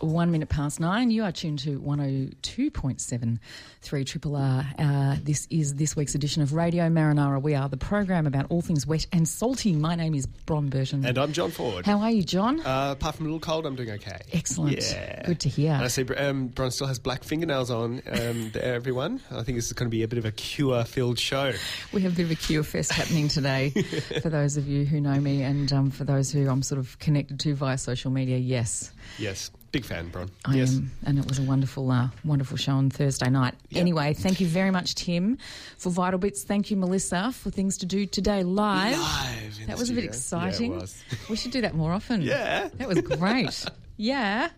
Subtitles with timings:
[0.00, 1.10] One minute past nine.
[1.10, 3.38] You are tuned to 102.7
[3.80, 4.66] 3 Triple R.
[4.78, 7.40] Uh, this is this week's edition of Radio Marinara.
[7.40, 9.72] We are the program about all things wet and salty.
[9.72, 11.04] My name is Bron Burton.
[11.04, 11.86] And I'm John Ford.
[11.86, 12.60] How are you, John?
[12.60, 14.18] Uh, apart from a little cold, I'm doing okay.
[14.32, 14.78] Excellent.
[14.78, 15.26] Yeah.
[15.26, 15.72] Good to hear.
[15.72, 19.20] And I see um, Bron still has black fingernails on um, there, everyone.
[19.30, 21.52] I think this is going to be a bit of a cure filled show.
[21.92, 23.70] We have a bit of a cure fest happening today
[24.22, 26.98] for those of you who know me and um, for those who I'm sort of
[26.98, 28.38] connected to via social media.
[28.38, 28.90] Yes.
[29.18, 29.50] Yes.
[29.74, 30.30] Big fan, Bron.
[30.44, 30.76] I yes.
[30.76, 33.54] am, and it was a wonderful, uh, wonderful show on Thursday night.
[33.70, 33.80] Yep.
[33.80, 35.36] Anyway, thank you very much, Tim,
[35.78, 36.44] for Vital Bits.
[36.44, 38.96] Thank you, Melissa, for things to do today live.
[38.96, 40.70] Live in That the was a bit exciting.
[40.70, 41.02] Yeah, it was.
[41.28, 42.22] We should do that more often.
[42.22, 42.68] Yeah.
[42.74, 43.64] That was great.
[43.96, 44.50] yeah.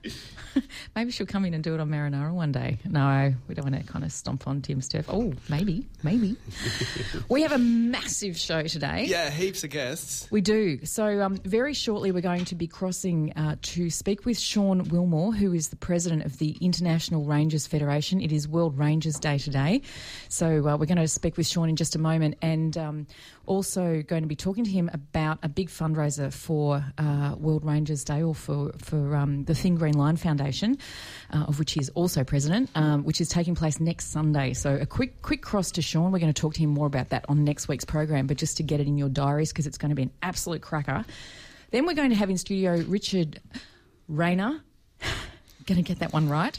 [0.96, 2.78] maybe she'll come in and do it on Marinara one day.
[2.84, 5.06] No, we don't want to kind of stomp on Tim's turf.
[5.08, 6.36] Oh, maybe, maybe.
[7.28, 9.04] we have a massive show today.
[9.08, 10.28] Yeah, heaps of guests.
[10.30, 10.84] We do.
[10.84, 15.34] So, um, very shortly, we're going to be crossing uh, to speak with Sean Wilmore,
[15.34, 18.20] who is the president of the International Rangers Federation.
[18.20, 19.82] It is World Rangers Day today.
[20.28, 23.06] So, uh, we're going to speak with Sean in just a moment and um,
[23.46, 28.04] also going to be talking to him about a big fundraiser for uh, World Rangers
[28.04, 30.78] Day or for, for um, the Thin Green Line Foundation,
[31.32, 34.52] uh, of which he is also president, um, which is taking place next Sunday.
[34.52, 36.12] So, a quick, quick cross to Sean.
[36.12, 38.56] We're going to talk to him more about that on next week's program, but just
[38.58, 41.04] to get it in your diaries because it's going to be an absolute cracker.
[41.70, 43.40] Then we're going to have in studio Richard
[44.08, 44.62] Reina.
[45.66, 46.58] going to get that one right.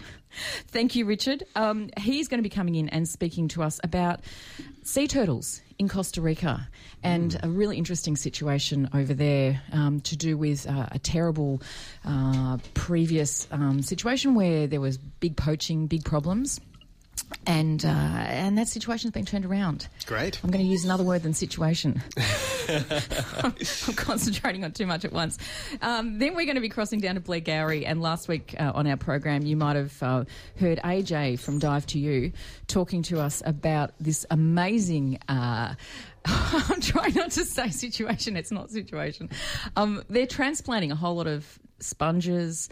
[0.67, 1.43] Thank you, Richard.
[1.55, 4.19] Um, he's going to be coming in and speaking to us about
[4.83, 6.67] sea turtles in Costa Rica
[7.03, 11.61] and a really interesting situation over there um, to do with uh, a terrible
[12.03, 16.59] uh, previous um, situation where there was big poaching, big problems.
[17.45, 19.87] And uh, and that situation's been turned around.
[20.05, 20.39] Great.
[20.43, 22.01] I'm going to use another word than situation.
[22.67, 23.53] I'm
[23.95, 25.37] concentrating on too much at once.
[25.81, 27.83] Um, then we're going to be crossing down to Blairgowrie.
[27.85, 30.25] And last week uh, on our program, you might have uh,
[30.59, 32.31] heard AJ from Dive to You
[32.67, 35.19] talking to us about this amazing.
[35.27, 35.75] Uh,
[36.25, 38.35] I'm trying not to say situation.
[38.35, 39.29] It's not situation.
[39.75, 42.69] Um, they're transplanting a whole lot of sponges,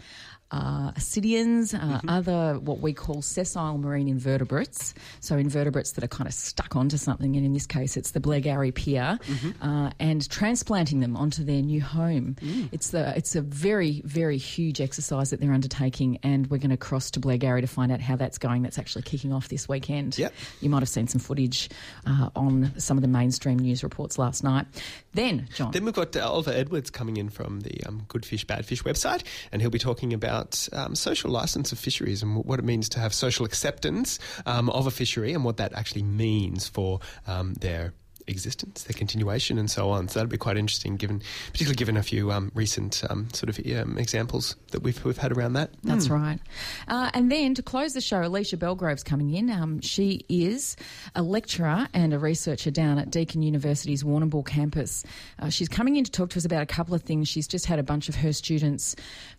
[0.52, 4.94] uh, ascidians, uh, other what we call sessile marine invertebrates.
[5.20, 8.20] So invertebrates that are kind of stuck onto something, and in this case, it's the
[8.20, 9.20] Blairgowrie pier,
[9.62, 12.36] uh, and transplanting them onto their new home.
[12.72, 16.78] It's the it's a very very huge exercise that they're undertaking, and we're going to
[16.78, 18.62] cross to Blairgowrie to find out how that's going.
[18.62, 20.18] That's actually kicking off this weekend.
[20.18, 20.34] Yep.
[20.62, 21.70] You might have seen some footage
[22.06, 24.68] uh, on some of the mainstream news reports last night.
[25.14, 25.72] Then, John.
[25.72, 28.84] Then we've got uh, Oliver Edwards coming in from the um, Good Fish, Bad Fish
[28.84, 30.35] website, and he'll be talking about
[30.74, 34.88] um, social license of fisheries and what it means to have social acceptance um, of
[34.88, 37.94] a fishery and what that actually means for um, their
[38.28, 40.08] existence, their continuation, and so on.
[40.08, 41.22] So that'll be quite interesting, given
[41.52, 45.32] particularly given a few um, recent um, sort of um, examples that we've we've had
[45.32, 45.72] around that.
[45.84, 46.40] That's right.
[46.88, 49.50] Uh, and then to close the show, Alecia Bellgrove's coming in.
[49.50, 50.76] Um, she is
[51.16, 55.04] a lecturer and a researcher down at Deakin University's Warrnambool campus.
[55.40, 57.28] Uh, she's coming in to talk to us about a couple of things.
[57.28, 58.96] She's just had a bunch of her students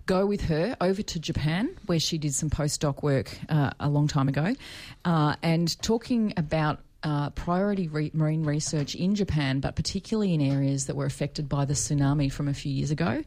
[0.06, 4.06] go with her over to Japan, where she did some postdoc work uh, a long
[4.06, 4.54] time ago,
[5.04, 10.86] uh, and talking about uh, priority re- marine research in Japan, but particularly in areas
[10.86, 13.22] that were affected by the tsunami from a few years ago.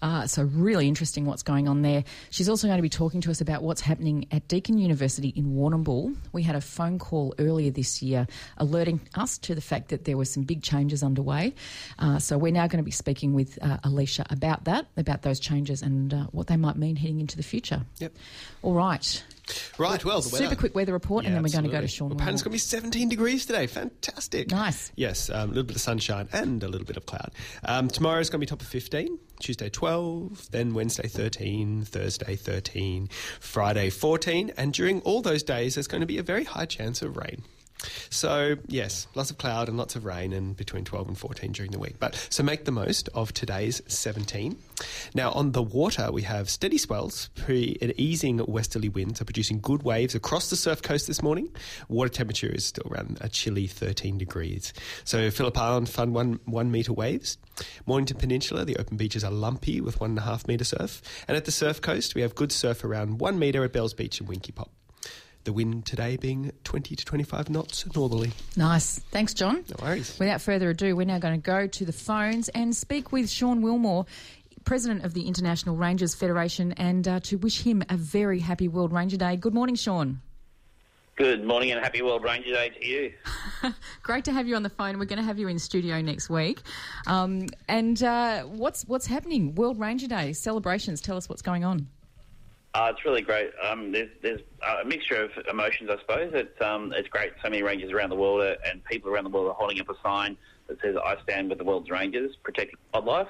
[0.00, 2.04] Uh, so, really interesting what's going on there.
[2.30, 5.54] She's also going to be talking to us about what's happening at Deakin University in
[5.54, 6.16] Warrnambool.
[6.32, 8.26] We had a phone call earlier this year
[8.56, 11.54] alerting us to the fact that there were some big changes underway.
[11.98, 15.38] Uh, so, we're now going to be speaking with uh, Alecia about that, about those
[15.38, 17.82] changes and uh, what they might mean heading into the future.
[17.98, 18.14] Yep.
[18.62, 19.22] All right.
[19.78, 21.88] Right, well, the Super quick weather report, and Yeah, then we're going to go to.
[21.88, 22.08] Sean.
[22.10, 23.66] Well, it's going to be 17 degrees today.
[23.66, 24.50] Fantastic.
[24.50, 24.92] Nice.
[24.96, 27.30] Yes, um, a little bit of sunshine and a little bit of cloud.
[27.64, 33.08] Um, tomorrow's going to be top of 15, Tuesday 12, then Wednesday 13, Thursday 13,
[33.40, 37.02] Friday 14, and during all those days there's going to be a very high chance
[37.02, 37.42] of rain.
[38.10, 41.70] So, yes, lots of cloud and lots of rain and between 12 and 14 during
[41.70, 41.96] the week.
[41.98, 44.56] But so make the most of today's 17.
[45.14, 49.60] Now, on the water, we have steady swells, pre an easing westerly winds are producing
[49.60, 51.50] good waves across the surf coast this morning.
[51.88, 54.72] Water temperature is still around a chilly 13 degrees.
[55.04, 57.38] So, Phillip Island, fun one, one metre waves.
[57.86, 61.02] Mornington Peninsula, the open beaches are lumpy with one and a half metre surf.
[61.28, 64.20] And at the surf coast, we have good surf around one metre at Bells Beach
[64.20, 64.68] and Winkipop.
[65.48, 68.32] The wind today being 20 to 25 knots northerly.
[68.54, 68.98] Nice.
[68.98, 69.64] Thanks, John.
[69.70, 70.14] No worries.
[70.18, 73.62] Without further ado, we're now going to go to the phones and speak with Sean
[73.62, 74.04] Wilmore,
[74.66, 78.92] President of the International Rangers Federation, and uh, to wish him a very happy World
[78.92, 79.36] Ranger Day.
[79.36, 80.20] Good morning, Sean.
[81.16, 83.14] Good morning and happy World Ranger Day to you.
[84.02, 84.98] Great to have you on the phone.
[84.98, 86.60] We're going to have you in studio next week.
[87.06, 89.54] Um, and uh, what's what's happening?
[89.54, 91.00] World Ranger Day celebrations.
[91.00, 91.88] Tell us what's going on.
[92.74, 93.50] Uh, it's really great.
[93.62, 96.32] Um, there's there's a mixture of emotions, I suppose.
[96.34, 97.32] It's um, it's great.
[97.42, 99.88] So many rangers around the world are, and people around the world are holding up
[99.88, 100.36] a sign
[100.66, 103.28] that says "I stand with the world's rangers, protecting wildlife."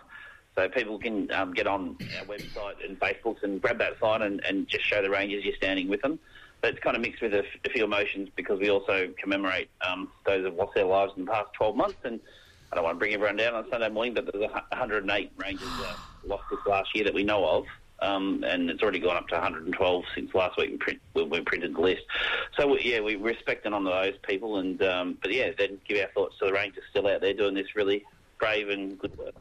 [0.56, 4.44] So people can um, get on our website and Facebook and grab that sign and,
[4.44, 6.18] and just show the rangers you're standing with them.
[6.60, 10.44] But it's kind of mixed with a few emotions because we also commemorate um, those
[10.44, 11.98] who've lost their lives in the past 12 months.
[12.02, 12.18] And
[12.72, 15.94] I don't want to bring everyone down on Sunday morning, but there's 108 rangers uh,
[16.26, 17.64] lost this last year that we know of.
[18.00, 21.74] Um, and it's already gone up to 112 since last week we, print, we printed
[21.74, 22.02] the list.
[22.56, 26.10] So yeah, we respect and honour those people, and um, but yeah, then give our
[26.12, 28.04] thoughts to the rangers still out there doing this really
[28.38, 29.34] brave and good work.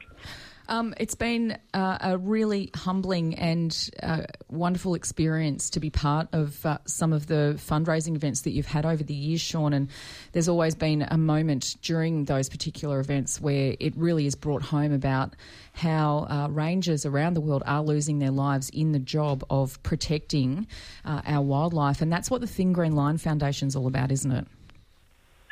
[0.70, 6.66] Um, it's been uh, a really humbling and uh, wonderful experience to be part of
[6.66, 9.74] uh, some of the fundraising events that you've had over the years, Sean.
[9.74, 9.90] And
[10.34, 14.92] there's always been a moment during those particular events where it really is brought home
[14.92, 15.36] about
[15.72, 20.68] how uh, rangers around the world are losing their lives in the job of protecting
[21.06, 22.02] uh, our wildlife.
[22.02, 24.48] And that's what the Thin Green Line Foundation's all about, isn't it?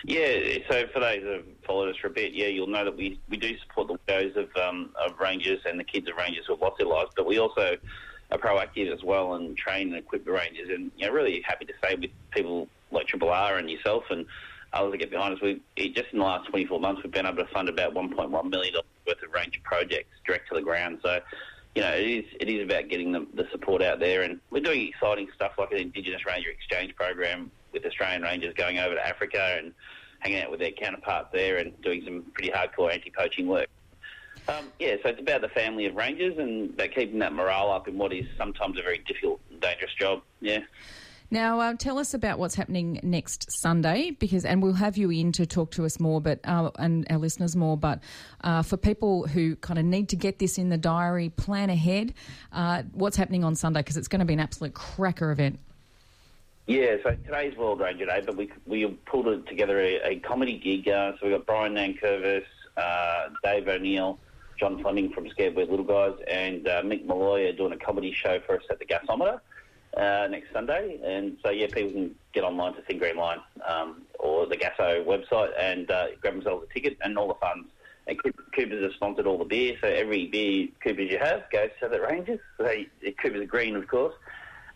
[0.07, 2.95] Yeah, so for those that have followed us for a bit, yeah, you'll know that
[2.95, 6.45] we, we do support the widows of um, of rangers and the kids of rangers
[6.45, 7.75] who have lost their lives, but we also
[8.31, 10.69] are proactive as well and train and equip the rangers.
[10.69, 14.27] And you know, really happy to say with people like Triple R and yourself and
[14.73, 17.43] others that get behind us, we just in the last 24 months we've been able
[17.43, 20.99] to fund about 1.1 million dollars worth of ranger projects direct to the ground.
[21.03, 21.19] So.
[21.73, 24.63] You know, it is it is about getting the, the support out there, and we're
[24.63, 29.07] doing exciting stuff like an Indigenous Ranger Exchange program with Australian Rangers going over to
[29.07, 29.73] Africa and
[30.19, 33.67] hanging out with their counterparts there and doing some pretty hardcore anti-poaching work.
[34.47, 37.87] Um, yeah, so it's about the family of rangers and about keeping that morale up
[37.87, 40.21] in what is sometimes a very difficult and dangerous job.
[40.41, 40.59] Yeah.
[41.31, 45.31] Now, uh, tell us about what's happening next Sunday, because and we'll have you in
[45.33, 47.75] to talk to us more, but uh, and our listeners more.
[47.75, 48.03] But
[48.41, 52.13] uh, for people who kind of need to get this in the diary, plan ahead.
[52.51, 53.79] Uh, what's happening on Sunday?
[53.79, 55.59] Because it's going to be an absolute cracker event.
[56.67, 60.89] Yeah, so today's World Ranger Day, but we we pulled together a, a comedy gig.
[60.89, 62.43] Uh, so we've got Brian Nankervis,
[62.75, 64.17] uh, Dave O'Neill,
[64.59, 68.11] John Fleming from Scared Weird Little Guys, and uh, Mick Molloy are doing a comedy
[68.11, 69.39] show for us at the Gasometer
[69.95, 70.99] uh, next Sunday.
[71.03, 75.05] And so, yeah, people can get online to Thin Green Line um, or the Gasso
[75.05, 77.67] website and uh, grab themselves a ticket and all the funds.
[78.07, 81.69] And Coop- Coopers have sponsored all the beer, so every beer Coopers you have goes
[81.81, 82.39] to the Rangers.
[82.57, 82.71] So
[83.21, 84.15] Coopers green, of course.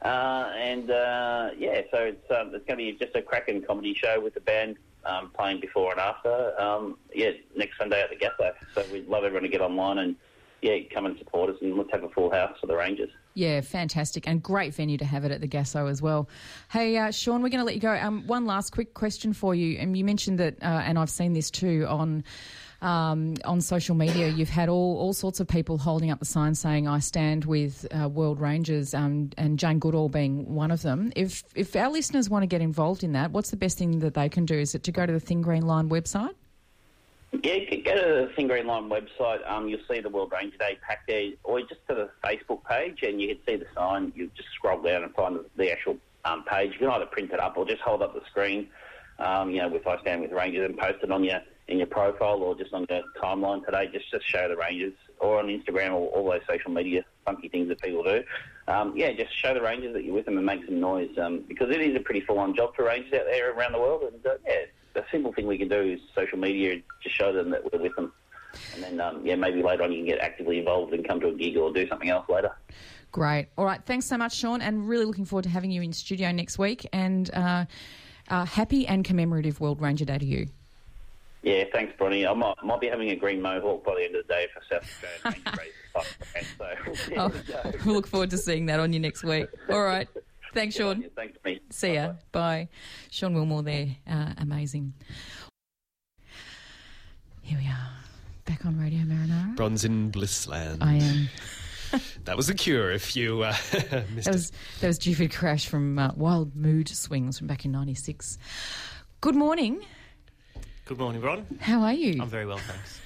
[0.02, 3.94] Uh, and uh, yeah, so it's um, it's going to be just a cracking comedy
[3.94, 6.60] show with the band um, playing before and after.
[6.60, 8.54] Um, yeah, next Sunday at the Gasso.
[8.76, 10.16] So we'd love everyone to get online and
[10.62, 13.10] yeah, come and support us and let's have a full house for the Rangers.
[13.34, 16.28] Yeah, fantastic and great venue to have it at the Gasso as well.
[16.70, 17.94] Hey, uh, Sean, we're going to let you go.
[17.94, 21.34] Um, one last quick question for you, and you mentioned that, uh, and I've seen
[21.34, 22.24] this too on.
[22.82, 26.56] Um, on social media, you've had all, all sorts of people holding up the sign
[26.56, 31.12] saying "I stand with uh, World Rangers," um, and Jane Goodall being one of them.
[31.16, 34.14] If if our listeners want to get involved in that, what's the best thing that
[34.14, 34.56] they can do?
[34.56, 36.36] Is it to go to the Thin Green Line website?
[37.32, 39.48] Yeah, go to the Thin Green Line website.
[39.50, 43.00] Um, you'll see the World Ranger Day pack there, or just to the Facebook page,
[43.04, 44.14] and you can see the sign.
[44.16, 46.72] You just scroll down and find the, the actual um, page.
[46.74, 48.70] You can either print it up or just hold up the screen.
[49.20, 51.88] Um, you know, with I stand with Rangers and post it on your in your
[51.88, 53.90] profile or just on your timeline today.
[53.92, 57.70] Just to show the Rangers, or on Instagram, or all those social media funky things
[57.70, 58.24] that people do.
[58.68, 61.44] Um, yeah, just show the Rangers that you're with them and make some noise um,
[61.48, 64.04] because it is a pretty full-on job for Rangers out there around the world.
[64.04, 67.50] And uh, yeah, the simple thing we can do is social media, just show them
[67.52, 68.12] that we're with them.
[68.74, 71.28] And then, um, yeah, maybe later on you can get actively involved and come to
[71.28, 72.52] a gig or do something else later.
[73.12, 73.48] Great.
[73.58, 73.84] All right.
[73.86, 76.88] Thanks so much, Sean, and really looking forward to having you in studio next week.
[76.94, 77.66] And uh,
[78.30, 80.48] uh, happy and commemorative World Ranger Day to you.
[81.42, 82.30] Yeah, thanks, Bronny.
[82.30, 84.62] I might, might be having a green mohawk by the end of the day for
[84.70, 87.00] South Australian Ranger races.
[87.08, 89.48] So we'll Oh, we'll look forward to seeing that on you next week.
[89.70, 90.08] All right.
[90.54, 91.02] Thanks, Sean.
[91.02, 91.10] you.
[91.16, 91.62] Thanks, me.
[91.70, 92.14] See ya.
[92.32, 92.68] Bye.
[93.10, 93.88] Sean Wilmore there.
[94.10, 94.94] Uh, amazing.
[97.42, 97.90] Here we are.
[98.46, 99.56] Back on Radio Marinara.
[99.56, 100.80] Bron's in Blissland.
[100.82, 101.30] I am.
[102.26, 103.56] That was the cure if you uh,
[104.14, 107.72] missed That was that was Jupiter Crash from uh, Wild Mood Swings from back in
[107.72, 108.38] '96.
[109.22, 109.84] Good morning.
[110.90, 111.46] Good morning, Ron.
[111.60, 113.00] How are you, I'm very well, thanks.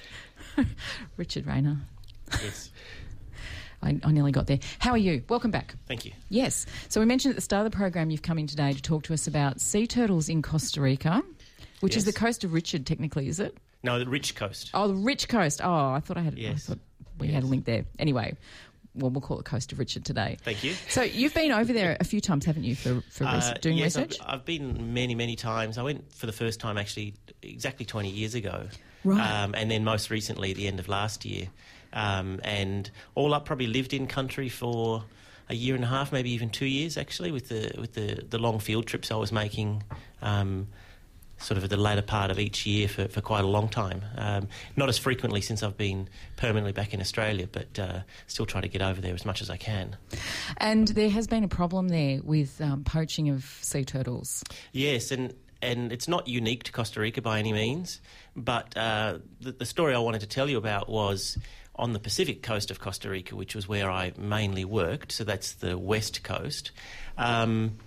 [1.18, 1.82] Richard Reina?
[2.42, 2.70] Yes,
[3.82, 4.58] I, I nearly got there.
[4.78, 5.22] How are you?
[5.28, 5.74] Welcome back.
[5.86, 6.12] thank you.
[6.30, 6.64] Yes.
[6.88, 9.02] So we mentioned at the start of the program you've come in today to talk
[9.02, 11.22] to us about sea turtles in Costa Rica,
[11.80, 13.54] which is the coast of Richard, technically, is it?
[13.82, 14.70] No, the Rich Coast.
[14.72, 15.60] Oh, the rich coast.
[15.62, 16.36] Oh, I thought I had.
[16.36, 16.64] I Yes.
[16.64, 16.78] thought
[17.18, 17.84] we had a link there.
[17.98, 18.34] Anyway,
[18.94, 20.38] well, we'll call it Coast of Richard today.
[20.42, 20.74] Thank you.
[20.88, 23.96] So you've been over there a few times, haven't you, for, for Uh, doing yes,
[23.96, 24.26] I've- research?
[24.26, 25.78] I've, been many, many times.
[25.78, 28.68] I went for the first time actually exactly 20 years ago.
[29.04, 29.20] Right.
[29.20, 31.48] Um, and then most recently, the end of last year.
[31.92, 35.04] Um, and all up, probably lived in country for
[35.48, 38.38] a year and a half, maybe even two years actually, with the with the, the
[38.38, 39.82] long field trips I was making.
[40.22, 40.68] Um,
[41.44, 44.02] Sort of at the later part of each year for, for quite a long time.
[44.16, 48.62] Um, not as frequently since I've been permanently back in Australia, but uh, still try
[48.62, 49.94] to get over there as much as I can.
[50.56, 54.42] And there has been a problem there with um, poaching of sea turtles.
[54.72, 58.00] Yes, and and it's not unique to Costa Rica by any means,
[58.34, 61.36] but uh, the, the story I wanted to tell you about was
[61.76, 65.12] on the Pacific coast of Costa Rica, which was where I mainly worked.
[65.12, 66.70] So that's the west coast.
[67.18, 67.78] Um,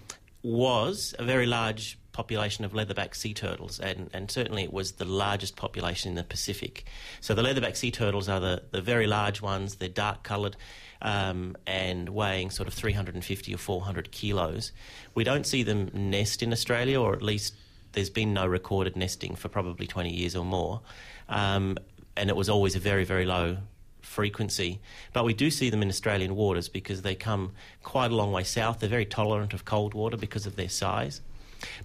[0.44, 5.06] was a very large population of leatherback sea turtles, and, and certainly it was the
[5.06, 6.84] largest population in the Pacific.
[7.22, 10.56] So the leatherback sea turtles are the, the very large ones, they're dark coloured
[11.04, 14.72] um, and weighing sort of 350 or 400 kilos.
[15.14, 17.54] We don't see them nest in Australia, or at least
[17.92, 20.82] there's been no recorded nesting for probably 20 years or more.
[21.30, 21.78] Um,
[22.16, 23.58] and it was always a very, very low
[24.02, 24.82] frequency.
[25.14, 27.52] But we do see them in Australian waters because they come
[27.84, 28.80] quite a long way south.
[28.80, 31.22] They're very tolerant of cold water because of their size.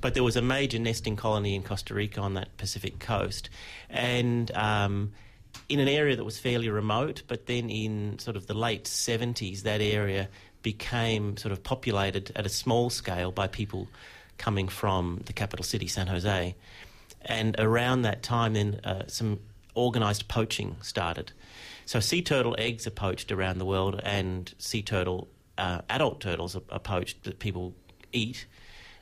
[0.00, 3.50] But there was a major nesting colony in Costa Rica on that Pacific coast,
[3.88, 5.12] and um,
[5.68, 7.22] in an area that was fairly remote.
[7.26, 10.28] But then in sort of the late 70s, that area
[10.62, 13.88] became sort of populated at a small scale by people
[14.38, 16.54] coming from the capital city, San Jose.
[17.22, 19.40] And around that time, then uh, some
[19.76, 21.32] organised poaching started.
[21.86, 26.56] So sea turtle eggs are poached around the world, and sea turtle uh, adult turtles
[26.56, 27.74] are, are poached that people
[28.12, 28.46] eat,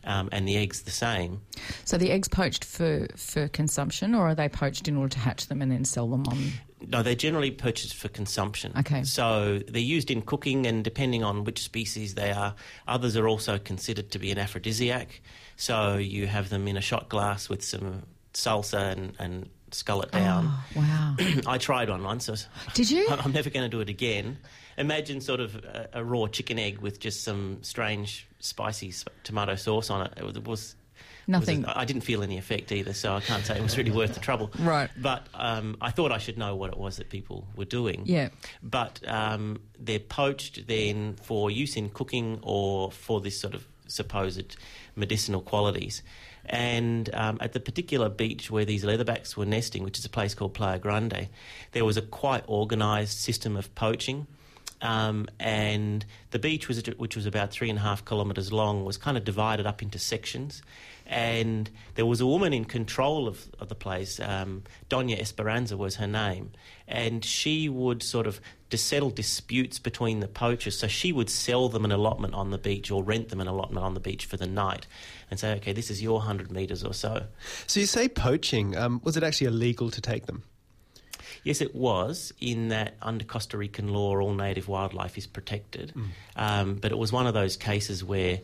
[0.05, 1.43] um, and the eggs the same.
[1.85, 5.47] So the eggs poached for, for consumption, or are they poached in order to hatch
[5.47, 6.39] them and then sell them on?
[6.87, 8.73] No, they're generally purchased for consumption.
[8.79, 9.03] Okay.
[9.05, 12.55] So they're used in cooking, and depending on which species they are,
[12.89, 15.21] others are also considered to be an aphrodisiac.
[15.57, 20.11] So you have them in a shot glass with some salsa and, and scull it
[20.13, 20.47] down.
[20.49, 21.17] Oh, wow.
[21.47, 22.31] I tried one once.
[22.75, 23.09] Did you?
[23.11, 24.39] I'm never going to do it again.
[24.79, 28.93] Imagine sort of a, a raw chicken egg with just some strange spicy
[29.25, 30.13] tomato sauce on it.
[30.17, 30.37] It was.
[30.37, 30.77] It was
[31.27, 31.65] Nothing.
[31.65, 34.21] I didn't feel any effect either, so I can't say it was really worth the
[34.21, 34.51] trouble.
[34.61, 34.91] Right.
[34.97, 38.03] But um, I thought I should know what it was that people were doing.
[38.05, 38.31] Yeah.
[38.63, 44.57] But um, they're poached then for use in cooking or for this sort of supposed
[44.97, 46.03] medicinal qualities.
[46.45, 50.35] And um, at the particular beach where these leatherbacks were nesting, which is a place
[50.35, 51.29] called Playa Grande,
[51.73, 54.27] there was a quite organised system of poaching.
[54.83, 58.97] Um, and the beach, was, which was about three and a half kilometres long, was
[58.97, 60.63] kind of divided up into sections.
[61.07, 65.97] And there was a woman in control of, of the place, um, Doña Esperanza was
[65.97, 66.53] her name,
[66.87, 68.41] and she would sort of
[68.73, 70.79] settle disputes between the poachers.
[70.79, 73.85] So she would sell them an allotment on the beach or rent them an allotment
[73.85, 74.87] on the beach for the night
[75.31, 77.25] and say, okay, this is your 100 metres or so.
[77.67, 78.77] So you say poaching.
[78.77, 80.45] Um, was it actually illegal to take them?
[81.45, 85.93] Yes, it was, in that under Costa Rican law, all native wildlife is protected.
[86.37, 88.41] Um, but it was one of those cases where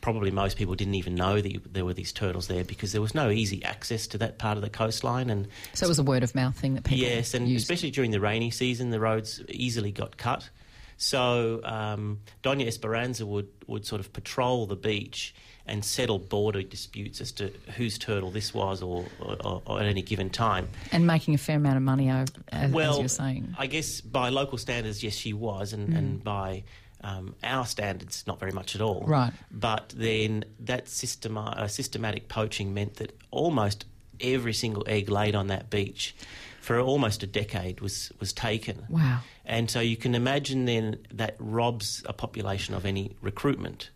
[0.00, 3.00] probably most people didn't even know that you- there were these turtles there because there
[3.02, 5.28] was no easy access to that part of the coastline.
[5.30, 7.64] And So it was a word of mouth thing that people yes, and used.
[7.64, 10.48] especially during the rainy season, the roads easily got cut.
[10.96, 15.34] So um, Doña Esperanza would, would sort of patrol the beach
[15.68, 20.02] and settle border disputes as to whose turtle this was or, or, or at any
[20.02, 20.68] given time.
[20.92, 23.54] and making a fair amount of money, uh, as, well, as you're saying.
[23.58, 26.64] I guess by local standards, yes, she was, and, and by
[27.02, 29.04] um, our standards, not very much at all.
[29.06, 29.32] Right.
[29.50, 33.84] But then that systema- uh, systematic poaching meant that almost
[34.20, 36.14] every single egg laid on that beach
[36.60, 38.84] for almost a decade was, was taken.
[38.88, 39.20] Wow.
[39.44, 43.90] And so you can imagine then that robs a population of any recruitment.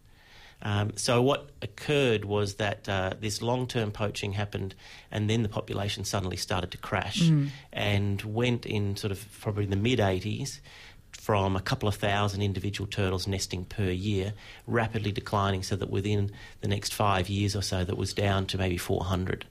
[0.63, 4.75] Um, so what occurred was that uh, this long-term poaching happened,
[5.11, 7.31] and then the population suddenly started to crash,
[7.73, 10.61] and went in sort of probably the mid 80s
[11.11, 14.33] from a couple of thousand individual turtles nesting per year,
[14.67, 16.31] rapidly declining, so that within
[16.63, 19.45] the next five years or so, that was down to maybe 400.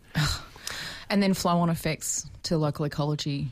[1.09, 3.49] And then flow on effects to local ecology.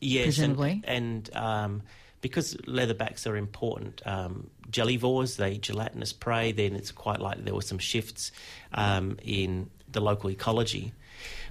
[0.00, 0.82] Yes, presumably.
[0.84, 1.82] and, and um,
[2.20, 6.52] because leatherbacks are important um, gellivores, they eat gelatinous prey.
[6.52, 8.32] Then it's quite likely there were some shifts
[8.74, 10.92] um, in the local ecology.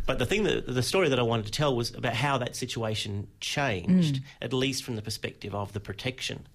[0.06, 2.56] But the thing that the story that I wanted to tell was about how that
[2.56, 6.48] situation changed, at least from the perspective of the protection.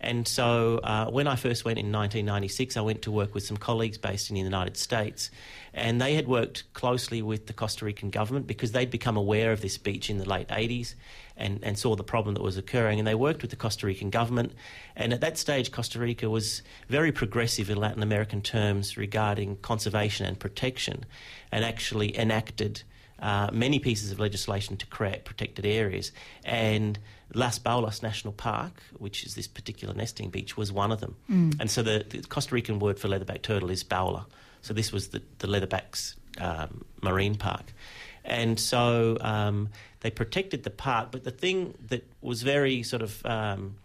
[0.00, 3.56] And so uh, when I first went in 1996, I went to work with some
[3.56, 5.30] colleagues based in the United States,
[5.74, 9.60] and they had worked closely with the Costa Rican government because they'd become aware of
[9.60, 10.94] this beach in the late 80s
[11.36, 12.98] and, and saw the problem that was occurring.
[13.00, 14.52] And they worked with the Costa Rican government,
[14.94, 20.26] and at that stage, Costa Rica was very progressive in Latin American terms regarding conservation
[20.26, 21.04] and protection,
[21.50, 22.82] and actually enacted
[23.20, 26.12] uh, many pieces of legislation to create protected areas.
[26.44, 26.98] And
[27.34, 31.16] Las Baulas National Park, which is this particular nesting beach, was one of them.
[31.60, 34.24] And so the, the Costa Rican word for leatherback turtle is baula.
[34.62, 37.72] So this was the, the leatherback's um, marine park.
[38.24, 39.70] And so um,
[40.00, 43.76] they protected the park, but the thing that was very sort of um,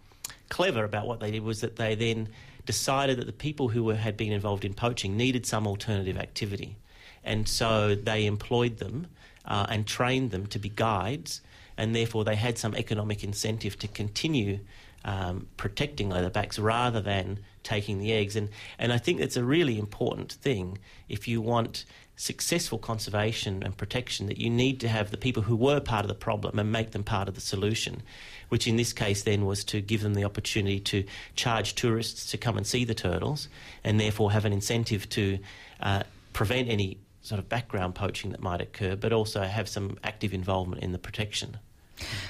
[0.48, 2.28] clever about what they did was that they then
[2.66, 6.76] decided that the people who were, had been involved in poaching needed some alternative activity.
[7.22, 9.06] And so they employed them
[9.44, 11.40] uh, and trained them to be guides,
[11.76, 14.60] and therefore they had some economic incentive to continue
[15.04, 18.36] um, protecting leatherbacks rather than taking the eggs.
[18.36, 20.78] And, and I think that's a really important thing
[21.08, 21.84] if you want
[22.16, 26.08] successful conservation and protection that you need to have the people who were part of
[26.08, 28.02] the problem and make them part of the solution,
[28.50, 31.04] which in this case then was to give them the opportunity to
[31.34, 33.48] charge tourists to come and see the turtles
[33.82, 35.38] and therefore have an incentive to
[35.80, 36.02] uh,
[36.32, 40.82] prevent any sort of background poaching that might occur, but also have some active involvement
[40.82, 41.58] in the protection.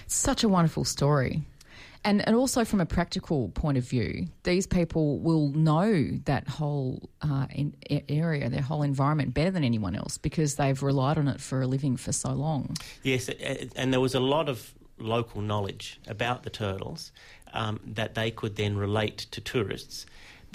[0.06, 1.42] Such a wonderful story.
[2.06, 7.08] And, and also from a practical point of view, these people will know that whole
[7.22, 7.74] uh, in,
[8.10, 11.66] area, their whole environment better than anyone else because they've relied on it for a
[11.66, 12.76] living for so long.
[13.02, 13.30] Yes,
[13.74, 17.10] and there was a lot of local knowledge about the turtles
[17.54, 20.04] um, that they could then relate to tourists.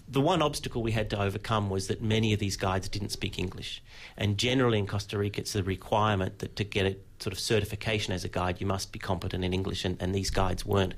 [0.08, 3.40] The one obstacle we had to overcome was that many of these guides didn't speak
[3.40, 3.82] English.
[4.18, 8.14] And generally in Costa Rica, it's a requirement that to get a sort of certification
[8.14, 10.94] as a guide, you must be competent in English, and, and these guides weren't.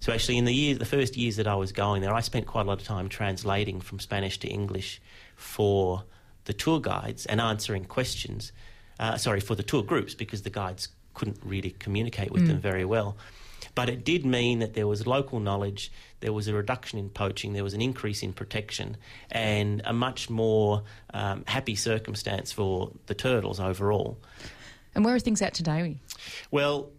[0.00, 2.46] So actually, in the years, the first years that I was going there, I spent
[2.46, 5.00] quite a lot of time translating from Spanish to English
[5.36, 6.04] for
[6.44, 8.52] the tour guides and answering questions.
[9.00, 12.84] Uh, sorry, for the tour groups because the guides couldn't really communicate with them very
[12.84, 13.16] well.
[13.74, 17.52] But it did mean that there was local knowledge, there was a reduction in poaching,
[17.52, 18.96] there was an increase in protection,
[19.30, 24.18] and a much more um, happy circumstance for the turtles overall.
[24.94, 25.98] And where are things at today?
[26.50, 26.90] Well,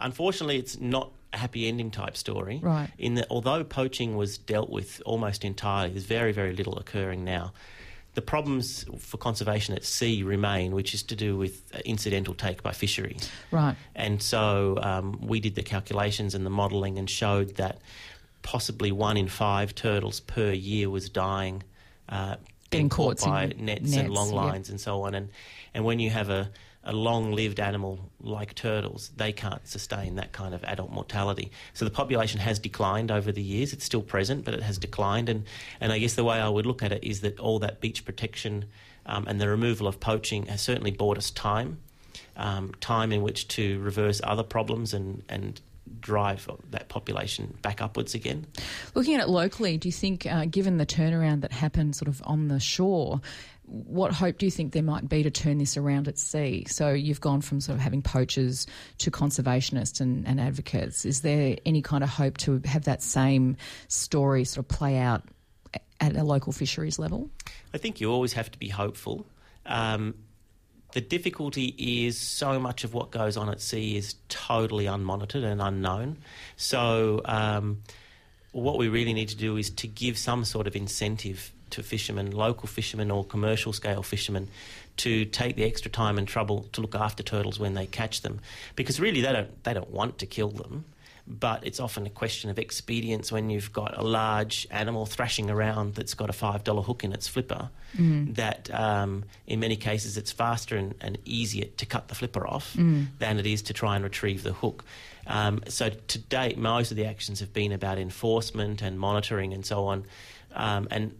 [0.00, 2.60] unfortunately, it's not a happy ending type story.
[2.62, 2.88] Right.
[2.98, 7.52] In that, although poaching was dealt with almost entirely, there's very, very little occurring now.
[8.14, 12.62] The problems for conservation at sea remain, which is to do with uh, incidental take
[12.62, 13.30] by fisheries.
[13.50, 13.76] Right.
[13.94, 17.80] And so um, we did the calculations and the modelling and showed that
[18.42, 21.62] possibly one in five turtles per year was dying,
[22.08, 22.36] uh,
[22.70, 25.14] being caught by in nets, and nets, long lines and so on.
[25.14, 25.28] And
[25.74, 26.50] and when you have a,
[26.88, 31.52] a long lived animal like turtles, they can't sustain that kind of adult mortality.
[31.74, 33.72] So the population has declined over the years.
[33.72, 35.28] It's still present, but it has declined.
[35.28, 35.44] And
[35.80, 38.04] and I guess the way I would look at it is that all that beach
[38.04, 38.64] protection
[39.06, 41.78] um, and the removal of poaching has certainly bought us time
[42.36, 45.60] um, time in which to reverse other problems and, and
[46.00, 48.46] drive that population back upwards again.
[48.94, 52.22] Looking at it locally, do you think, uh, given the turnaround that happened sort of
[52.24, 53.20] on the shore,
[53.68, 56.64] what hope do you think there might be to turn this around at sea?
[56.68, 58.66] So you've gone from sort of having poachers
[58.98, 61.04] to conservationists and, and advocates.
[61.04, 63.56] Is there any kind of hope to have that same
[63.88, 65.22] story sort of play out
[66.00, 67.30] at a local fisheries level?
[67.74, 69.26] I think you always have to be hopeful.
[69.66, 70.14] Um,
[70.92, 75.60] the difficulty is so much of what goes on at sea is totally unmonitored and
[75.60, 76.18] unknown.
[76.56, 77.82] So, um,
[78.52, 82.30] what we really need to do is to give some sort of incentive to fishermen,
[82.32, 84.48] local fishermen or commercial scale fishermen,
[84.98, 88.40] to take the extra time and trouble to look after turtles when they catch them,
[88.76, 90.84] because really they don't they don't want to kill them.
[91.30, 95.94] but it's often a question of expedience when you've got a large animal thrashing around
[95.94, 97.68] that's got a $5 hook in its flipper,
[98.34, 102.72] that um, in many cases it's faster and, and easier to cut the flipper off
[103.18, 104.84] than it is to try and retrieve the hook.
[105.26, 109.66] Um, so to date, most of the actions have been about enforcement and monitoring and
[109.66, 110.04] so on.
[110.54, 111.14] Um, and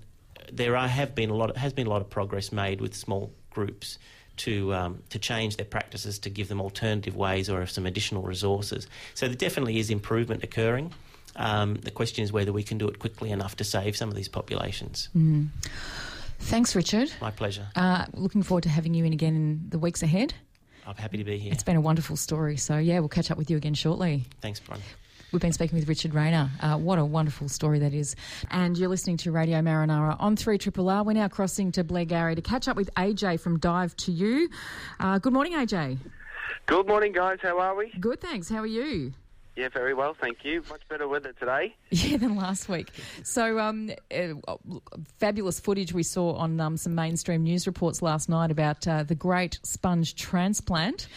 [0.53, 3.33] there are, have been a lot, has been a lot of progress made with small
[3.51, 3.99] groups
[4.39, 8.87] to um, to change their practices to give them alternative ways or some additional resources.
[9.15, 10.93] So there definitely is improvement occurring.
[11.37, 14.17] Um, the question is whether we can do it quickly enough to save some of
[14.17, 15.09] these populations.
[16.41, 17.13] Thanks, Richard.
[17.21, 17.67] My pleasure.
[17.77, 20.35] Uh, looking forward to having you in again in the weeks ahead.
[20.87, 21.53] I'm happy to be here.
[21.53, 22.57] It's been a wonderful story.
[22.57, 24.25] So, yeah, we'll catch up with you again shortly.
[24.41, 24.81] Thanks, Brian.
[25.31, 26.51] We've been speaking with Richard Reina.
[26.61, 28.17] Uh, what a wonderful story that is.
[28.51, 31.05] And you're listening to Radio Marinara on 3 Triple R.
[31.05, 34.49] We're now crossing to Blairgowrie to catch up with AJ from Dive to You.
[34.99, 35.99] Uh, good morning, AJ.
[36.65, 37.41] Good morning, guys.
[37.43, 37.93] How are we?
[38.01, 38.49] Good, thanks.
[38.49, 39.13] How are you?
[39.55, 40.63] Yeah, very well, thank you.
[40.71, 41.75] Much better weather today.
[41.91, 42.91] Yeah, than last week.
[43.25, 44.57] So, um, uh,
[45.19, 49.17] fabulous footage we saw on um, some mainstream news reports last night about uh, the
[49.17, 51.09] great sponge transplant.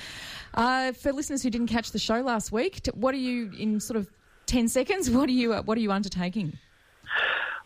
[0.54, 3.98] Uh, for listeners who didn't catch the show last week, what are you in sort
[3.98, 4.10] of
[4.46, 5.10] ten seconds?
[5.12, 6.58] What are you uh, What are you undertaking?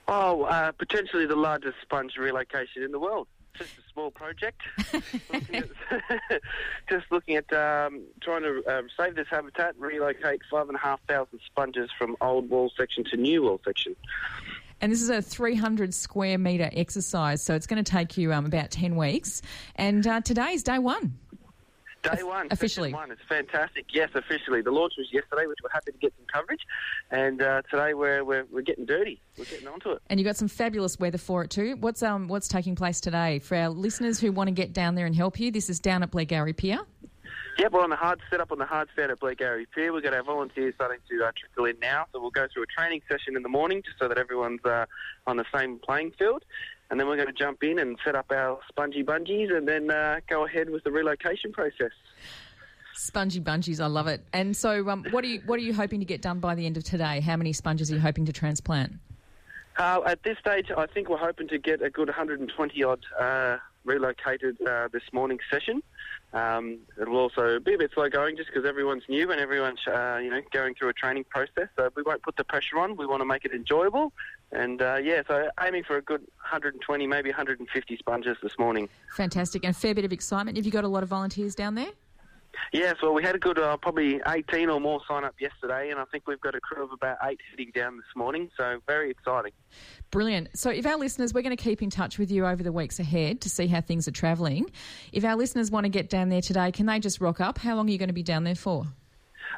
[0.08, 3.28] Oh, uh, potentially the largest sponge relocation in the world.
[3.58, 4.62] Just a small project.
[5.32, 5.56] looking
[5.90, 6.42] at,
[6.90, 11.00] just looking at um, trying to um, save this habitat, relocate five and a half
[11.08, 13.96] thousand sponges from old wall section to new wall section.
[14.82, 18.46] And this is a 300 square metre exercise, so it's going to take you um,
[18.46, 19.42] about 10 weeks.
[19.76, 21.18] And uh, today is day one.
[22.14, 22.94] Day one, officially.
[22.94, 23.12] one.
[23.12, 23.86] It's fantastic.
[23.92, 24.62] Yes, officially.
[24.62, 26.62] The launch was yesterday, which we're happy to get some coverage,
[27.10, 29.22] and uh, today we're, we're we're getting dirty.
[29.38, 30.02] We're getting onto it.
[30.10, 31.78] And you've got some fabulous weather for it too.
[31.80, 35.06] What's um what's taking place today for our listeners who want to get down there
[35.06, 35.52] and help you?
[35.52, 36.80] This is down at Blairgowrie Pier.
[37.58, 39.94] Yep, we're on the hard set up on the hard stand at Blairgowrie Pier.
[39.94, 42.66] We've got our volunteers starting to uh, trickle in now, so we'll go through a
[42.66, 44.86] training session in the morning just so that everyone's uh,
[45.26, 46.44] on the same playing field.
[46.90, 49.90] And then we're going to jump in and set up our spongy bungees and then
[49.90, 51.92] uh, go ahead with the relocation process.
[52.94, 54.24] Spongy bungees, I love it.
[54.32, 56.66] And so, um, what are you what are you hoping to get done by the
[56.66, 57.20] end of today?
[57.20, 58.94] How many sponges are you hoping to transplant?
[59.78, 63.58] Uh, at this stage, I think we're hoping to get a good 120 odd uh,
[63.84, 65.84] relocated uh, this morning's session.
[66.34, 70.20] Um, it'll also be a bit slow going just because everyone's new and everyone's uh,
[70.22, 71.68] you know going through a training process.
[71.76, 72.96] So we won't put the pressure on.
[72.98, 74.14] We want to make it enjoyable.
[74.52, 78.90] And uh, yeah, so aiming for a good 120, maybe 150 sponges this morning.
[79.16, 80.58] Fantastic, and a fair bit of excitement.
[80.58, 81.90] Have you got a lot of volunteers down there?
[82.72, 86.00] Yes, well, we had a good uh, probably 18 or more sign up yesterday, and
[86.00, 88.50] I think we've got a crew of about eight heading down this morning.
[88.58, 89.52] So very exciting.
[90.12, 90.58] Brilliant.
[90.58, 93.00] So, if our listeners, we're going to keep in touch with you over the weeks
[93.00, 94.70] ahead to see how things are travelling.
[95.12, 97.58] If our listeners want to get down there today, can they just rock up?
[97.58, 98.86] How long are you going to be down there for?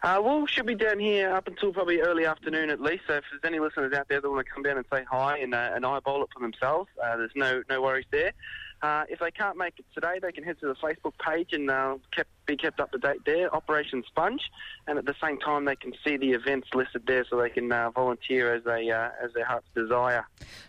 [0.04, 3.04] Uh, well, should be down here up until probably early afternoon at least.
[3.08, 5.38] So if there's any listeners out there that want to come down and say hi
[5.40, 8.34] and, uh, and eyeball it for themselves, uh, there's no no worries there.
[8.82, 11.70] Uh, if they can't make it today, they can head to the Facebook page and
[11.70, 14.42] uh, kept, be kept up to date there, Operation Sponge,
[14.86, 17.72] and at the same time they can see the events listed there, so they can
[17.72, 20.26] uh, volunteer as they uh, as their hearts desire.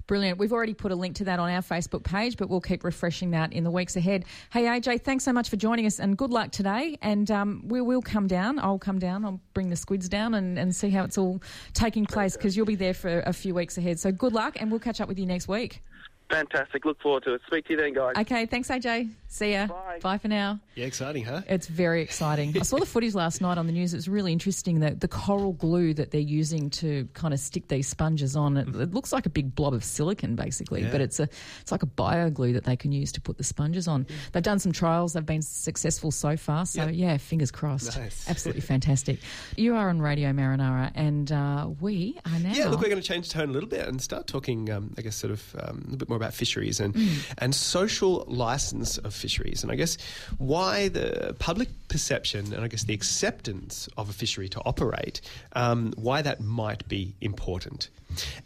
[0.07, 0.38] Brilliant.
[0.38, 3.33] We've already put a link to that on our Facebook page, but we'll keep refreshing
[3.33, 4.25] that in the weeks ahead.
[4.51, 6.97] Hey AJ, thanks so much for joining us, and good luck today.
[7.03, 8.59] And um, we will come down.
[8.59, 9.25] I'll come down.
[9.27, 11.42] I'll bring the squids down and, and see how it's all
[11.75, 14.01] taking place because you'll be there for a few weeks ahead.
[14.01, 15.83] So good luck, and we'll catch up with you next week.
[16.31, 16.85] Fantastic.
[16.85, 17.41] Look forward to it.
[17.47, 18.14] Speak to you then, guys.
[18.19, 19.11] Okay, thanks AJ.
[19.31, 19.67] See ya.
[19.67, 19.99] Bye.
[20.01, 20.59] Bye for now.
[20.75, 21.43] Yeah, exciting, huh?
[21.49, 22.57] It's very exciting.
[22.59, 23.93] I saw the footage last night on the news.
[23.93, 27.87] It's really interesting that the coral glue that they're using to kind of stick these
[27.88, 28.57] sponges on.
[28.57, 30.91] It, it looks like a big blob of silicon, basically, Yeah.
[30.91, 31.29] but it's a
[31.61, 34.07] it's like a bio glue that they can use to put the sponges on.
[34.33, 35.12] They've done some trials.
[35.12, 36.64] They've been successful so far.
[36.64, 36.95] So Yep.
[36.95, 37.99] yeah, fingers crossed.
[37.99, 38.29] Nice.
[38.31, 39.19] Absolutely fantastic.
[39.59, 42.53] You are on Radio Marinara, and uh, we are now.
[42.55, 45.03] Yeah, look, we're going to change tone a little bit and start talking, um, I
[45.03, 46.97] guess, sort of um, a bit more about fisheries and,
[47.37, 49.62] and social license of fisheries.
[49.62, 49.98] And I guess
[50.38, 55.20] why the public perception and I guess the acceptance of a fishery to operate,
[55.52, 57.90] um, why that might be important.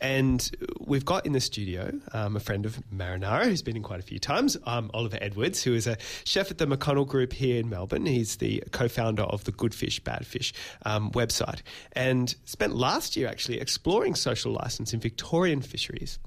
[0.00, 4.00] And we've got in the studio um, a friend of Marinara who's been in quite
[4.00, 7.60] a few times, um, Oliver Edwards, who is a chef at the McConnell Group here
[7.60, 8.06] in Melbourne.
[8.06, 10.52] He's the co founder of the Good Fish, Bad Fish
[10.84, 16.18] um, website and spent last year actually exploring social license in Victorian fisheries.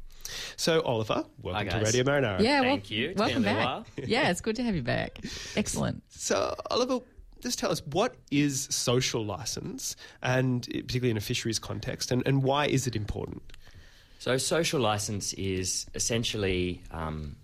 [0.55, 1.85] So, Oliver, welcome to.
[1.85, 2.41] Radio Marinara.
[2.41, 3.09] Yeah, Thank wel- you.
[3.09, 3.85] It's Welcome back.
[3.97, 5.19] Yeah, it's good to have you back.
[5.55, 6.03] Excellent.
[6.09, 6.99] So, Oliver,
[7.41, 12.43] just tell us what is social license, and particularly in a fisheries context, and, and
[12.43, 13.43] why is it important?
[14.19, 17.35] So, social license is essentially um,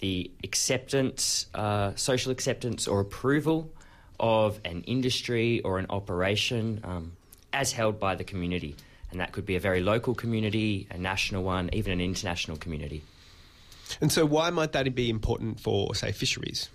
[0.00, 3.72] the acceptance, uh, social acceptance or approval
[4.20, 7.12] of an industry or an operation um,
[7.52, 8.76] as held by the community.
[9.16, 13.02] And that could be a very local community, a national one, even an international community.
[13.98, 16.68] And so, why might that be important for, say, fisheries?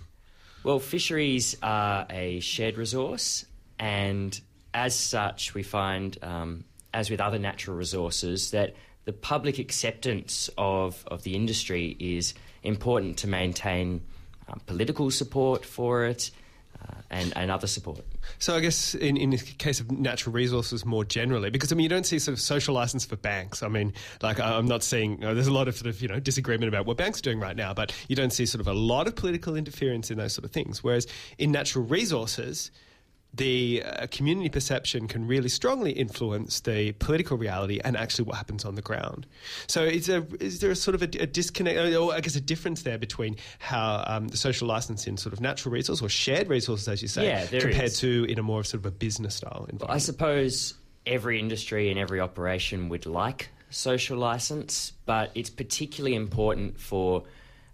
[0.64, 3.46] Well, fisheries are a shared resource,
[3.78, 4.40] and
[4.74, 8.74] as such, we find, um, as with other natural resources, that
[9.04, 14.00] the public acceptance of, of the industry is important to maintain
[14.48, 16.32] um, political support for it
[16.82, 18.04] uh, and, and other support.
[18.38, 21.84] So I guess in, in the case of natural resources more generally, because I mean
[21.84, 23.62] you don't see sort of social license for banks.
[23.62, 26.68] I mean, like I'm not seeing there's a lot of sort of you know disagreement
[26.68, 29.06] about what banks are doing right now, but you don't see sort of a lot
[29.06, 30.82] of political interference in those sort of things.
[30.82, 31.06] Whereas
[31.38, 32.70] in natural resources,
[33.34, 38.64] the uh, community perception can really strongly influence the political reality and actually what happens
[38.64, 39.26] on the ground.
[39.68, 42.40] So, is there is there a sort of a, a disconnect, or I guess a
[42.40, 46.48] difference there between how um, the social license in sort of natural resources or shared
[46.48, 48.00] resources, as you say, Yeah, compared is.
[48.00, 49.90] to in a more sort of a business style environment?
[49.90, 50.74] I suppose
[51.06, 57.24] every industry and every operation would like social license, but it's particularly important for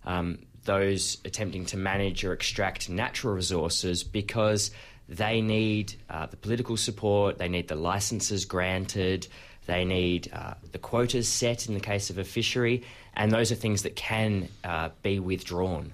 [0.04, 4.70] um, those attempting to manage or extract natural resources because
[5.08, 9.26] they need uh, the political support, they need the licenses granted,
[9.66, 13.54] they need uh, the quotas set in the case of a fishery, and those are
[13.54, 15.92] things that can uh, be withdrawn.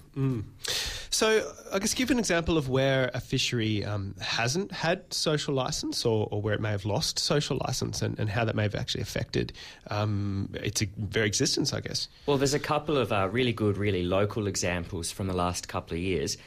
[1.09, 6.05] So, I guess give an example of where a fishery um, hasn't had social license
[6.05, 8.75] or, or where it may have lost social license and, and how that may have
[8.75, 9.51] actually affected
[9.89, 12.07] um, its very existence, I guess.
[12.27, 15.95] Well, there's a couple of uh, really good, really local examples from the last couple
[15.95, 16.37] of years,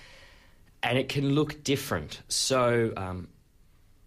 [0.82, 2.20] and it can look different.
[2.28, 3.28] So, um,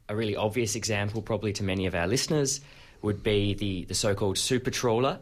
[0.09, 2.61] a really obvious example, probably to many of our listeners,
[3.01, 5.19] would be the, the so called super trawler.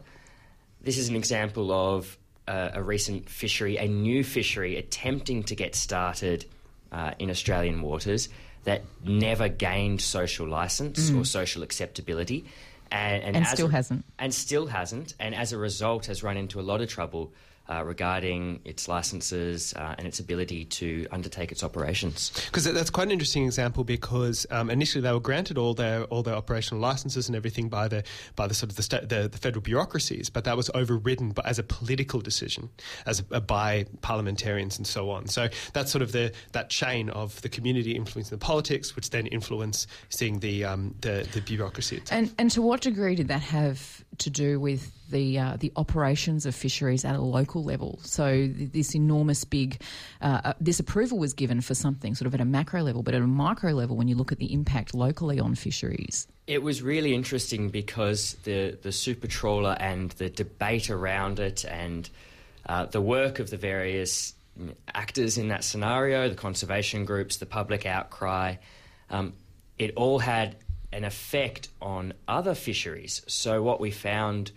[0.82, 2.16] This is an example of
[2.48, 6.44] uh, a recent fishery, a new fishery attempting to get started
[6.90, 8.28] uh, in Australian waters
[8.64, 12.44] that never gained social license or social acceptability.
[12.90, 14.04] And, And as still a- hasn't.
[14.18, 17.32] and still hasn't, and as a result has run into a lot of trouble
[17.70, 22.32] uh, regarding its licenses uh, and its ability to undertake its operations.
[22.46, 23.84] Because that's quite an interesting example.
[23.84, 27.88] Because um, initially they were granted all their all their operational licenses and everything by
[27.88, 28.02] the
[28.36, 31.42] by the sort of the, sta- the, the federal bureaucracies, but that was overridden by,
[31.46, 32.68] as a political decision,
[33.06, 35.26] as a, by parliamentarians and so on.
[35.28, 39.26] So that's sort of the that chain of the community influencing the politics, which then
[39.26, 41.96] influencing the um, the, the bureaucracy.
[41.98, 42.18] itself.
[42.18, 46.46] And and to what degree did that have to do with the uh, the operations
[46.46, 47.98] of fisheries at a local level?
[48.02, 49.80] So th- this enormous big
[50.20, 53.14] uh, uh, this approval was given for something sort of at a macro level, but
[53.14, 56.82] at a micro level, when you look at the impact locally on fisheries, It was
[56.82, 62.08] really interesting because the, the super trawler and the debate around it and
[62.66, 64.34] uh, the work of the various
[64.94, 68.56] actors in that scenario, the conservation groups, the public outcry,
[69.10, 69.32] um,
[69.78, 70.56] it all had
[70.92, 73.22] an effect on other fisheries.
[73.26, 74.50] So, what we found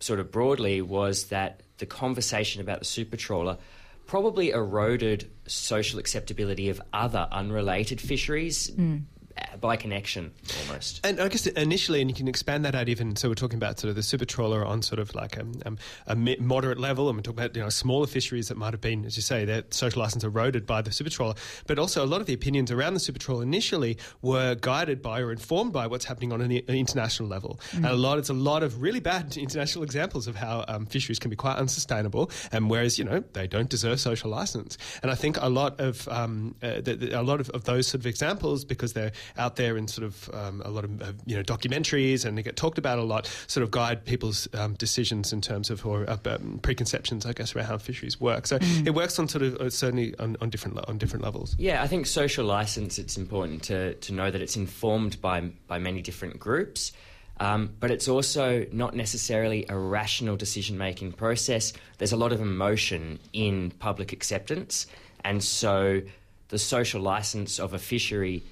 [0.00, 3.58] sort of broadly was that the conversation about the super trawler
[4.06, 9.19] probably eroded social acceptability of other unrelated fisheries uh,
[9.60, 10.32] by connection
[10.66, 11.00] almost.
[11.04, 13.16] And I guess initially, and you can expand that out even.
[13.16, 15.78] So we're talking about sort of the super trawler on sort of like a, um,
[16.06, 19.04] a moderate level, and we talk about you know smaller fisheries that might have been,
[19.04, 21.34] as you say, their social license eroded by the super trawler.
[21.66, 25.20] But also, a lot of the opinions around the super trawler initially were guided by
[25.20, 27.60] or informed by what's happening on an, i- an international level.
[27.74, 31.18] And a lot, it's a lot of really bad international examples of how um, fisheries
[31.18, 34.78] can be quite unsustainable, and whereas you know they don't deserve social license.
[35.02, 37.86] And I think a lot of um, uh, the, the, a lot of, of those
[37.86, 41.12] sort of examples because they're out there in sort of um, a lot of uh,
[41.26, 44.74] you know documentaries and they get talked about a lot, sort of guide people's um,
[44.74, 48.46] decisions in terms of or uh, um, preconceptions, I guess, around how fisheries work.
[48.46, 51.56] So it works on sort of uh, certainly on, on different on different levels.
[51.58, 52.98] Yeah, I think social license.
[52.98, 56.92] It's important to to know that it's informed by by many different groups,
[57.38, 61.72] um, but it's also not necessarily a rational decision making process.
[61.98, 64.86] There's a lot of emotion in public acceptance,
[65.24, 66.02] and so
[66.48, 68.42] the social license of a fishery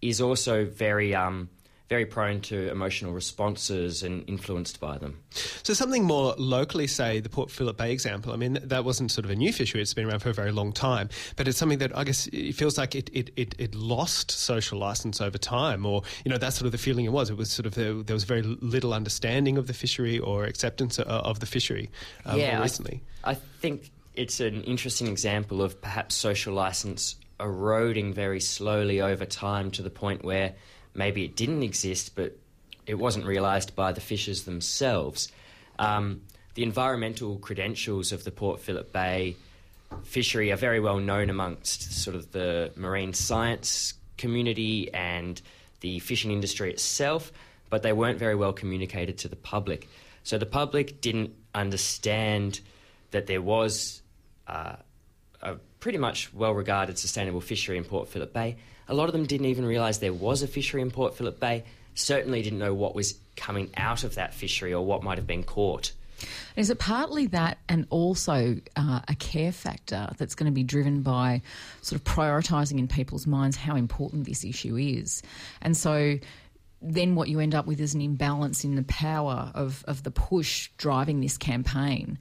[0.00, 1.48] is also very um,
[1.88, 5.18] very prone to emotional responses and influenced by them.
[5.62, 8.32] So something more locally, say the Port Phillip Bay example.
[8.32, 10.52] I mean, that wasn't sort of a new fishery; it's been around for a very
[10.52, 11.08] long time.
[11.36, 14.78] But it's something that I guess it feels like it it, it, it lost social
[14.78, 17.30] license over time, or you know, that's sort of the feeling it was.
[17.30, 20.98] It was sort of there, there was very little understanding of the fishery or acceptance
[20.98, 21.90] of, of the fishery
[22.26, 23.02] um, yeah, more I- recently.
[23.24, 29.70] I, think it's an interesting example of perhaps social license eroding very slowly over time
[29.72, 30.54] to the point where
[30.94, 32.36] maybe it didn't exist, but
[32.86, 35.30] it wasn't realised by the fishers themselves.
[35.78, 36.22] Um,
[36.54, 39.36] the environmental credentials of the Port Phillip Bay
[40.02, 45.40] fishery are very well known amongst sort of the marine science community and
[45.80, 47.32] the fishing industry itself,
[47.70, 49.88] but they weren't very well communicated to the public.
[50.24, 52.60] So the public didn't understand
[53.12, 54.02] that there was
[54.46, 54.76] uh,
[55.42, 58.56] a pretty much well regarded sustainable fishery in Port Phillip Bay.
[58.88, 61.64] A lot of them didn't even realise there was a fishery in Port Phillip Bay,
[61.94, 65.44] certainly didn't know what was coming out of that fishery or what might have been
[65.44, 65.92] caught.
[66.56, 71.02] Is it partly that and also uh, a care factor that's going to be driven
[71.02, 71.42] by
[71.82, 75.22] sort of prioritising in people's minds how important this issue is?
[75.62, 76.18] And so
[76.82, 80.10] then what you end up with is an imbalance in the power of, of the
[80.10, 82.18] push driving this campaign.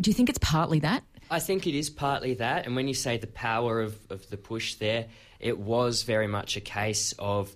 [0.00, 1.02] Do you think it's partly that?
[1.30, 2.66] I think it is partly that.
[2.66, 5.06] And when you say the power of, of the push there,
[5.40, 7.54] it was very much a case of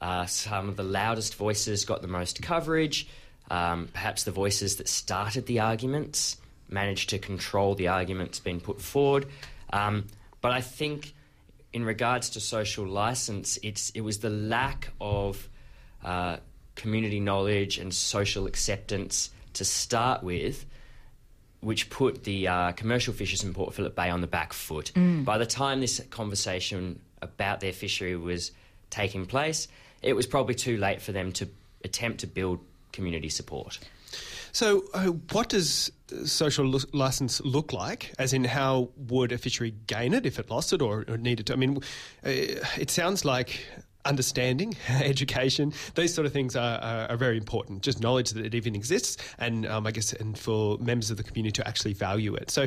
[0.00, 3.06] uh, some of the loudest voices got the most coverage.
[3.50, 6.36] Um, perhaps the voices that started the arguments
[6.68, 9.26] managed to control the arguments being put forward.
[9.72, 10.06] Um,
[10.40, 11.14] but I think,
[11.72, 15.48] in regards to social license, it's it was the lack of
[16.04, 16.38] uh,
[16.74, 20.66] community knowledge and social acceptance to start with,
[21.64, 24.92] which put the uh, commercial fishers in Port Phillip Bay on the back foot.
[24.94, 25.24] Mm.
[25.24, 28.52] By the time this conversation about their fishery was
[28.90, 29.68] taking place,
[30.02, 31.48] it was probably too late for them to
[31.82, 32.60] attempt to build
[32.92, 33.78] community support.
[34.52, 35.90] So, uh, what does
[36.24, 38.12] social li- license look like?
[38.20, 41.46] As in, how would a fishery gain it if it lost it or, or needed
[41.46, 41.54] to?
[41.54, 41.78] I mean,
[42.24, 42.30] uh,
[42.78, 43.66] it sounds like
[44.04, 47.82] understanding, education, those sort of things are, are, are, very important.
[47.82, 51.22] Just knowledge that it even exists, and um, I guess, and for members of the
[51.22, 52.50] community to actually value it.
[52.50, 52.66] So,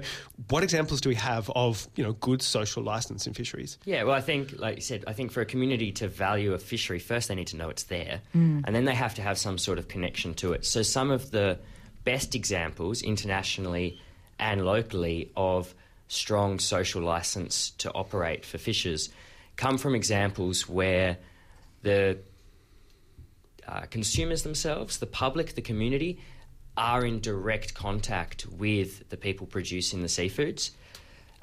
[0.50, 3.78] what examples do we have of you know good social license in fisheries?
[3.86, 6.60] Yeah, well, I think, like you said, I think for a community to value a
[6.60, 8.62] fishery, first they need to know it's there, mm.
[8.66, 10.66] and then they have to have some sort of connection to it.
[10.66, 11.60] So, some of the
[12.04, 14.00] best examples internationally
[14.40, 15.74] and locally of
[16.08, 19.10] strong social license to operate for fishers
[19.58, 21.18] come from examples where
[21.82, 22.20] the
[23.68, 26.20] uh, consumers themselves, the public, the community,
[26.78, 30.72] are in direct contact with the people producing the seafoods.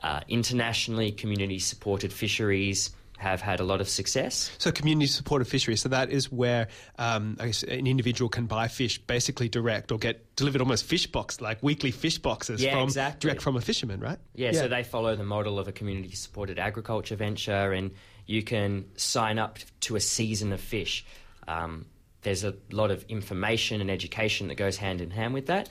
[0.02, 2.90] Uh, internationally, community supported fisheries
[3.24, 4.50] have had a lot of success.
[4.58, 5.80] So, community supported fisheries.
[5.80, 9.98] So that is where um, I guess an individual can buy fish basically direct or
[9.98, 13.28] get delivered almost fish box like weekly fish boxes yeah, from exactly.
[13.28, 14.18] direct from a fisherman, right?
[14.34, 17.90] Yeah, yeah, So they follow the model of a community supported agriculture venture, and
[18.26, 21.04] you can sign up to a season of fish.
[21.48, 21.86] Um,
[22.22, 25.70] there's a lot of information and education that goes hand in hand with that.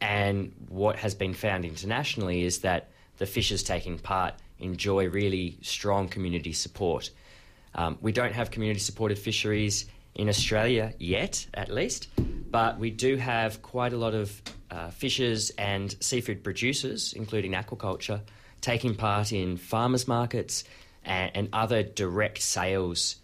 [0.00, 6.08] And what has been found internationally is that the fishers taking part enjoy really strong
[6.08, 7.10] community support.
[7.74, 12.08] Um, we don't have community supported fisheries in Australia yet, at least,
[12.50, 18.20] but we do have quite a lot of uh, fishers and seafood producers, including aquaculture,
[18.60, 20.64] taking part in farmers markets
[21.04, 23.16] and, and other direct sales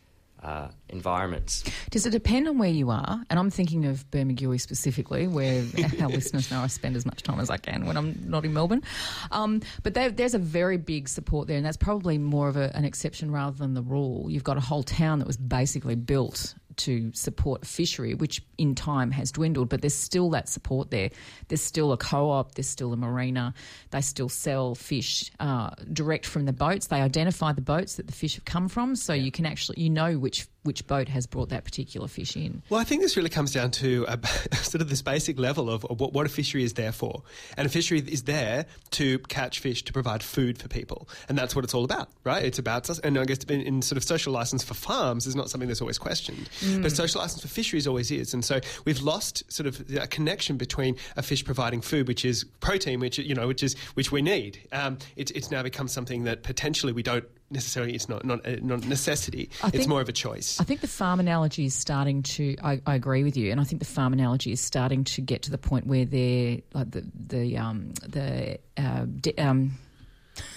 [0.42, 1.64] uh, environments.
[1.90, 3.22] Does it depend on where you are?
[3.31, 5.64] And I'm thinking of Bermagui specifically, where
[6.01, 8.53] our listeners know I spend as much time as I can when I'm not in
[8.53, 8.83] Melbourne.
[9.31, 12.85] Um, but there's a very big support there, and that's probably more of a, an
[12.85, 14.27] exception rather than the rule.
[14.31, 19.11] You've got a whole town that was basically built to support fishery, which in time
[19.11, 21.11] has dwindled, but there's still that support there.
[21.49, 23.55] There's still a co op, there's still a marina.
[23.91, 26.89] They still sell fish uh, direct from the boats.
[26.89, 29.23] They identify the boats that the fish have come from, so yeah.
[29.23, 32.62] you can actually, you know which which boat has brought that particular fish in.
[32.68, 34.18] Well, I think this really comes down to a,
[34.57, 37.22] sort of this basic level of, of what, what, a fishery is there for.
[37.57, 41.09] And a fishery is there to catch fish to provide food for people.
[41.29, 42.44] And that's what it's all about, right?
[42.44, 42.98] It's about, us.
[42.98, 45.81] and I guess in, in sort of social license for farms is not something that's
[45.81, 46.50] always questioned.
[46.61, 46.83] Mm.
[46.83, 48.35] But social license for fisheries always is.
[48.35, 52.44] And so we've lost sort of a connection between a fish providing food, which is
[52.61, 54.59] protein, which, you know, which is, which we need.
[54.72, 58.61] Um, it, it's now become something that potentially we don't necessarily it's not not a
[58.65, 59.51] not necessity.
[59.61, 60.61] Think, it's more of a choice.
[60.61, 62.57] I think the farm analogy is starting to.
[62.63, 65.43] I, I, agree with you, and I think the farm analogy is starting to get
[65.43, 69.07] to the point where they're like the the um, the uh,
[69.39, 69.79] um,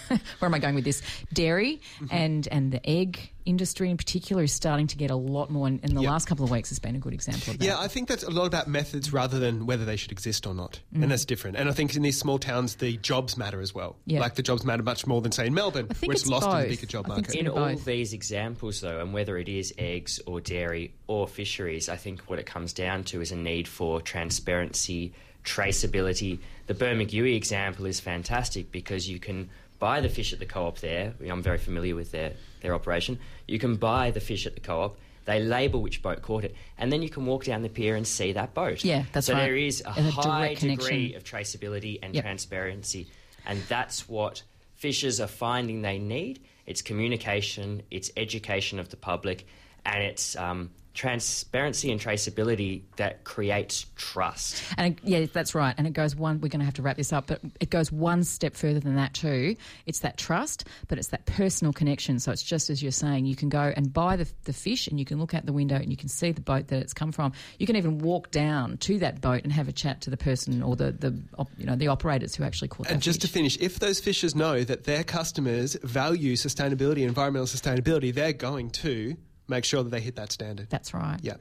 [0.08, 1.02] where am I going with this?
[1.34, 2.08] Dairy mm-hmm.
[2.12, 5.68] and and the egg industry in particular is starting to get a lot more.
[5.68, 6.12] In, in the yep.
[6.12, 7.66] last couple of weeks, has been a good example of that.
[7.66, 10.54] Yeah, I think that's a lot about methods rather than whether they should exist or
[10.54, 11.02] not, mm.
[11.02, 11.58] and that's different.
[11.58, 13.96] And I think in these small towns, the jobs matter as well.
[14.06, 14.22] Yep.
[14.22, 16.56] Like the jobs matter much more than say in Melbourne, where it's, it's lost both.
[16.56, 17.36] in the bigger job market.
[17.36, 21.96] In all these examples, though, and whether it is eggs or dairy or fisheries, I
[21.96, 25.14] think what it comes down to is a need for transparency,
[25.44, 26.40] traceability.
[26.68, 29.50] The Bermagui example is fantastic because you can
[29.80, 31.14] buy the fish at the co-op there.
[31.28, 33.20] I'm very familiar with their, their operation.
[33.48, 34.98] You can buy the fish at the co-op.
[35.26, 38.08] They label which boat caught it, and then you can walk down the pier and
[38.08, 38.84] see that boat.
[38.84, 39.40] Yeah, that's so right.
[39.40, 42.24] So there is a, a high degree of traceability and yep.
[42.24, 43.08] transparency,
[43.46, 44.42] and that's what
[44.76, 46.40] fishers are finding they need.
[46.66, 49.46] It's communication, it's education of the public,
[49.86, 54.62] and it's um, transparency and traceability that creates trust.
[54.78, 55.74] And it, yeah, that's right.
[55.78, 56.42] And it goes one.
[56.42, 58.98] We're going to have to wrap this up, but it goes one step further than
[58.98, 59.56] that too.
[59.86, 62.20] It's that trust, but it's that personal connection.
[62.20, 65.00] So it's just as you're saying, you can go and buy the, the fish, and
[65.00, 67.14] you can look out the window and you can see the boat that it's come
[67.14, 67.32] from.
[67.60, 70.62] You can even walk down to that boat and have a chat to the person
[70.62, 71.18] or the the
[71.58, 74.36] you know the operators who actually caught And that just to finish, if those fishers
[74.36, 79.16] know that their customers value sustainability, environmental sustainability, they're going to
[79.50, 80.70] make sure that they hit that standard.
[80.70, 81.20] That's right.
[81.22, 81.36] Yeah.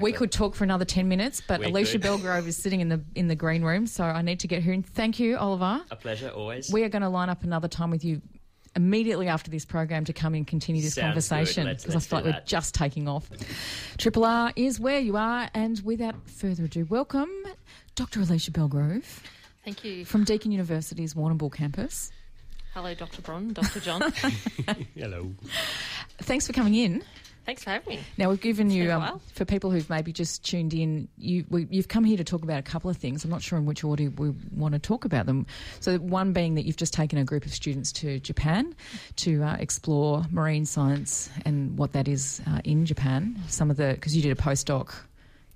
[0.00, 2.02] We could talk for another ten minutes, but We Alecia could.
[2.22, 4.72] Bellgrove is sitting in the in the green room, so I need to get her
[4.72, 4.82] in.
[4.82, 5.82] Thank you, Oliver.
[5.90, 6.70] A pleasure always.
[6.72, 8.20] We are going to line up another time with you
[8.76, 12.24] immediately after this program to come and continue this Sounds conversation because I feel like
[12.24, 13.28] do we're just taking off.
[13.96, 17.30] Triple R is where you are, and without further ado, welcome
[17.96, 18.20] Dr.
[18.20, 19.04] Alecia Bellgrove
[19.64, 20.04] Thank you.
[20.04, 22.12] from Deakin University's Warrnambool campus.
[22.74, 23.22] Hello, Dr.
[23.22, 23.80] Bron, Dr.
[23.80, 24.02] John.
[24.94, 25.32] Hello.
[26.18, 27.02] Thanks for coming in.
[27.48, 28.00] Thanks for having me.
[28.18, 31.88] Now we've given you, um, for people who've maybe just tuned in, you we, you've
[31.88, 33.24] come here to talk about a couple of things.
[33.24, 35.46] I'm not sure in which order we want to talk about them.
[35.80, 38.74] So one being that you've just taken a group of students to Japan
[39.16, 43.40] to uh, explore marine science and what that is uh, in Japan.
[43.48, 44.94] Some of the because you did a postdoc.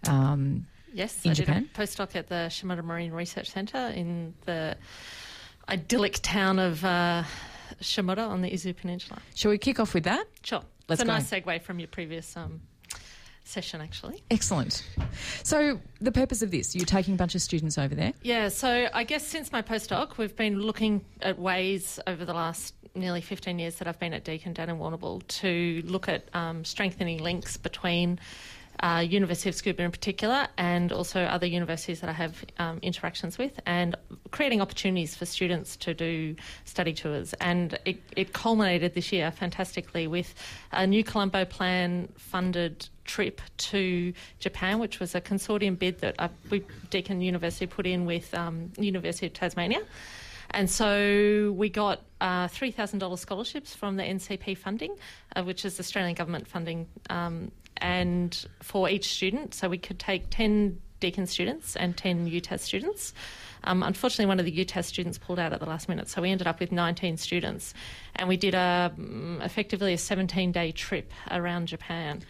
[0.09, 1.69] Um, Yes, In I Japan?
[1.75, 4.79] did a postdoc at the Shimoda Marine Research Centre in the
[5.69, 7.25] idyllic town of uh,
[7.83, 9.21] Shimoda on the Izu Peninsula.
[9.35, 10.25] shall we kick off with that?
[10.43, 10.63] Sure.
[10.89, 11.13] Let's it's a go.
[11.13, 12.61] nice segue from your previous um,
[13.45, 14.23] session, actually.
[14.31, 14.87] Excellent.
[15.43, 18.13] So the purpose of this, you're taking a bunch of students over there.
[18.23, 22.75] Yeah, so I guess since my postdoc, we've been looking at ways over the last
[22.95, 26.65] nearly 15 years that I've been at Deakin, down in Warrnambool, to look at um,
[26.65, 28.19] strengthening links between
[28.83, 33.39] uh, University of Tsukuba in particular and also other universities that I have um, interactions
[33.39, 33.95] with and
[34.33, 37.33] creating opportunities for students to do study tours.
[37.35, 40.35] And it, it culminated this year fantastically with
[40.73, 46.29] a new Colombo plan funded trip to Japan, which was a consortium bid that uh,
[46.51, 49.83] we, Deakin University put in with um, University of Tasmania.
[50.51, 54.95] And so we got uh, $3,000 scholarships from the NCP funding,
[55.35, 57.51] uh, which is Australian government funding, um,
[57.83, 59.53] and for each student.
[59.55, 63.13] So we could take 10 Deakin students and 10 UTAS students.
[63.65, 66.31] Um, unfortunately, one of the UTAS students pulled out at the last minute, so we
[66.31, 67.75] ended up with 19 students.
[68.15, 72.23] And we did a, mm, effectively a 17 day trip around Japan.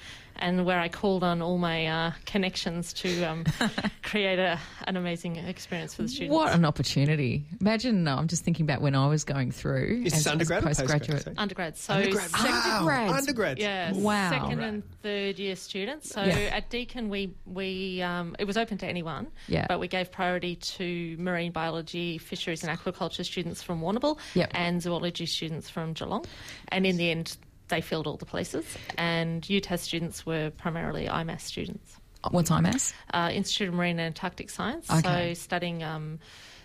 [0.43, 3.45] And where I called on all my uh, connections to um,
[4.03, 6.35] create a, an amazing experience for the students.
[6.35, 7.45] What an opportunity!
[7.61, 10.33] Imagine, uh, I'm just thinking about when I was going through Is as, this as
[10.33, 11.25] undergrad or postgraduate.
[11.27, 11.35] postgrad?
[11.39, 11.77] Undergrad.
[11.77, 12.31] So Undergrad.
[12.33, 12.39] Wow.
[12.49, 13.19] Undergrads.
[13.19, 13.61] Undergrads.
[13.61, 14.31] yeah, Wow.
[14.31, 16.11] second and third year students.
[16.11, 16.35] So Yeah.
[16.57, 19.67] at Deakin, we we um, it was open to anyone, Yeah.
[19.69, 24.51] but we gave priority to marine biology, fisheries, and aquaculture students from Warrnambool, Yep.
[24.55, 26.25] and zoology students from Geelong.
[26.69, 27.37] And in the end,
[27.73, 28.65] they filled all the places.
[28.99, 31.97] And UTAS students were primarily IMAS students,
[32.31, 32.93] What's IMAS?
[33.15, 34.89] uh, Institute of Marine and Antarctic Science.
[34.91, 35.35] Okay.
[35.35, 36.19] So studying um,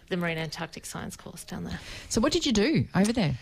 [0.09, 1.79] the Marine Antarctic Science course down there.
[2.09, 3.35] So what did you do over there?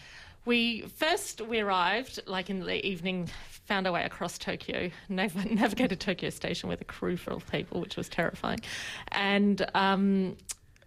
[0.45, 5.99] We first we arrived like in the evening, found our way across Tokyo, nav- navigated
[5.99, 8.59] Tokyo Station with a crew full of people, which was terrifying,
[9.11, 9.65] and.
[9.73, 10.37] Um,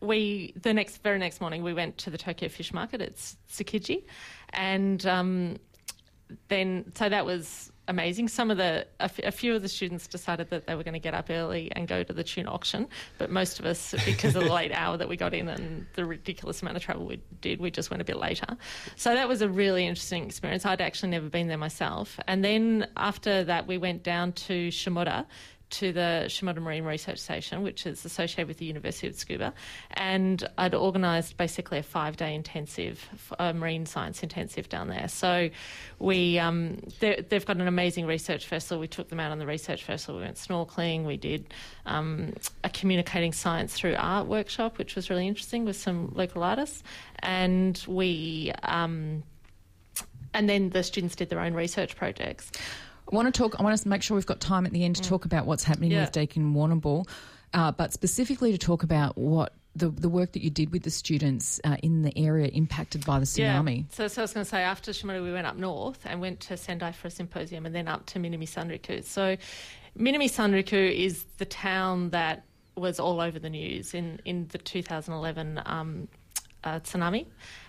[0.00, 3.00] we the next very next morning we went to the Tokyo Fish Market.
[3.00, 4.04] It's Tsukiji,
[4.50, 5.56] and um,
[6.48, 8.28] then so that was amazing.
[8.28, 10.94] Some of the a, f- a few of the students decided that they were going
[10.94, 14.36] to get up early and go to the tune auction, but most of us, because
[14.36, 17.20] of the late hour that we got in and the ridiculous amount of travel we
[17.40, 18.46] did, we just went a bit later.
[18.96, 20.66] So that was a really interesting experience.
[20.66, 25.26] I'd actually never been there myself, and then after that we went down to Shimoda
[25.70, 29.52] to the Shimoda Marine Research Station, which is associated with the University of Tsukuba,
[29.92, 33.06] and I'd organised basically a five-day intensive,
[33.38, 35.08] uh, marine science intensive down there.
[35.08, 35.50] So
[35.98, 38.78] we, um, they- they've got an amazing research vessel.
[38.78, 40.16] We took them out on the research vessel.
[40.16, 41.04] We went snorkeling.
[41.04, 41.52] We did
[41.86, 46.82] um, a communicating science through art workshop, which was really interesting with some local artists,
[47.20, 48.52] and we.
[48.62, 49.22] Um,
[50.34, 52.52] and then the students did their own research projects.
[53.10, 53.58] I want to talk.
[53.58, 55.64] I want to make sure we've got time at the end to talk about what's
[55.64, 56.02] happening Yeah.
[56.02, 57.08] with Deakin Warrnambool,
[57.54, 60.90] uh, but specifically to talk about what the the work that you did with the
[60.90, 63.78] students uh, in the area impacted by the tsunami.
[63.78, 63.84] Yeah.
[63.90, 66.40] So, so I was going to say, after Shimoda, we went up north and went
[66.40, 69.04] to Sendai for a symposium and then up to Minami Sanriku.
[69.04, 69.36] So,
[69.96, 72.44] Minami Sanriku is the town that
[72.76, 76.08] was all over the news in, in the 2011 um,
[76.64, 77.26] uh, tsunami.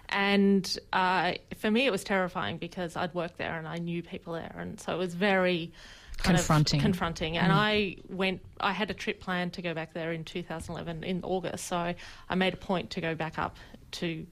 [0.10, 4.34] And uh, for me, it was terrifying because I'd worked there and I knew people
[4.34, 4.56] there.
[4.58, 5.72] And so it was very
[6.18, 6.82] Confronting.
[6.82, 7.38] confronting.
[7.38, 11.24] And I went, I had a trip planned to go back there in 2011 in
[11.24, 11.68] August.
[11.68, 11.94] So
[12.30, 13.58] I made a point to go back up
[13.92, 14.26] to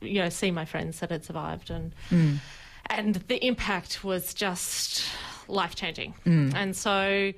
[0.00, 1.94] you know see my friends that had survived and
[2.86, 5.04] and the impact was just
[5.48, 6.14] life changing.
[6.54, 7.32] And so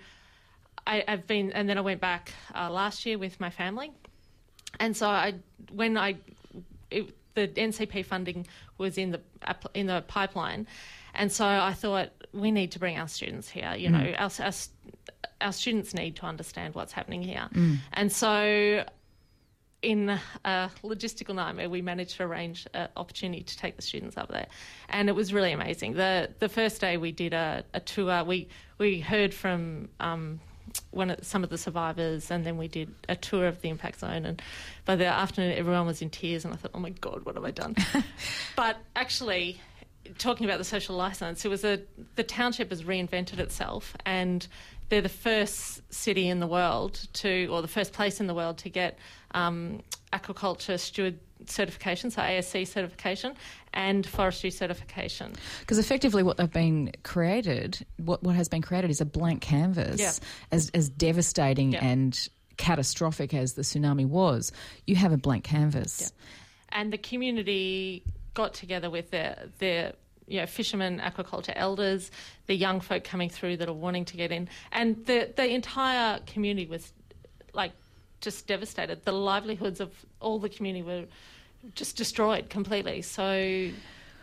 [0.87, 3.93] I, I've been, and then I went back uh, last year with my family.
[4.81, 5.35] And so I,
[5.73, 6.17] when I,
[6.91, 8.47] it, the NCP funding
[8.79, 9.21] was in the
[9.75, 10.67] in the pipeline,
[11.15, 13.75] and so I thought we need to bring our students here.
[13.77, 14.53] You know, our, our
[15.41, 17.49] our students need to understand what's happening here,
[17.93, 18.85] and so
[19.85, 24.31] in a logistical nightmare, we managed to arrange an opportunity to take the students up
[24.31, 24.47] there,
[24.89, 25.95] and it was really amazing.
[25.95, 28.25] the The first day we did a, a tour.
[28.25, 30.41] We we heard from um,
[30.91, 34.01] one of some of the survivors, and then we did a tour of the impact
[34.01, 34.25] zone.
[34.25, 34.43] And
[34.85, 37.45] by the afternoon, everyone was in tears, and I thought, "Oh my god, what have
[37.45, 37.77] I done?"
[38.57, 39.61] but actually,
[40.19, 41.81] talking about the social license, it was a
[42.17, 44.47] the township has reinvented itself, and
[44.89, 48.59] they're the first city in the world to, or the first place in the world
[48.59, 48.99] to get
[49.33, 53.35] um, aquaculture steward certification, so ASC certification,
[53.73, 55.33] and forestry certification.
[55.61, 60.01] Because effectively, what they've been created, what, what has been created is a blank canvas.
[60.01, 60.13] Yeah.
[60.53, 61.85] As, as devastating Yeah.
[61.85, 64.53] and catastrophic as the tsunami was,
[64.87, 66.13] you have a blank canvas.
[66.71, 68.03] and the community
[68.35, 69.93] got together with their their
[70.27, 72.11] you know fishermen, aquaculture elders,
[72.47, 76.21] the young folk coming through that are wanting to get in, and the the entire
[76.27, 76.93] community was
[77.53, 77.73] like
[78.25, 79.05] just devastated.
[79.05, 81.05] The livelihoods of all the community were
[81.75, 83.03] just destroyed completely.
[83.03, 83.71] So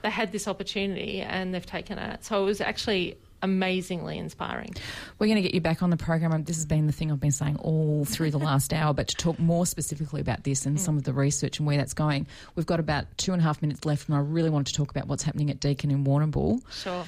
[0.01, 2.25] they had this opportunity and they've taken it.
[2.25, 4.73] So it was actually amazingly inspiring.
[5.17, 6.43] We're going to get you back on the program.
[6.43, 9.15] This has been the thing I've been saying all through the last hour, but to
[9.15, 10.99] talk more specifically about this and some mm.
[10.99, 13.85] of the research and where that's going, we've got about two and a half minutes
[13.85, 16.61] left, and I really want to talk about what's happening at Deakin in Warrnambool.
[16.71, 17.05] Sure.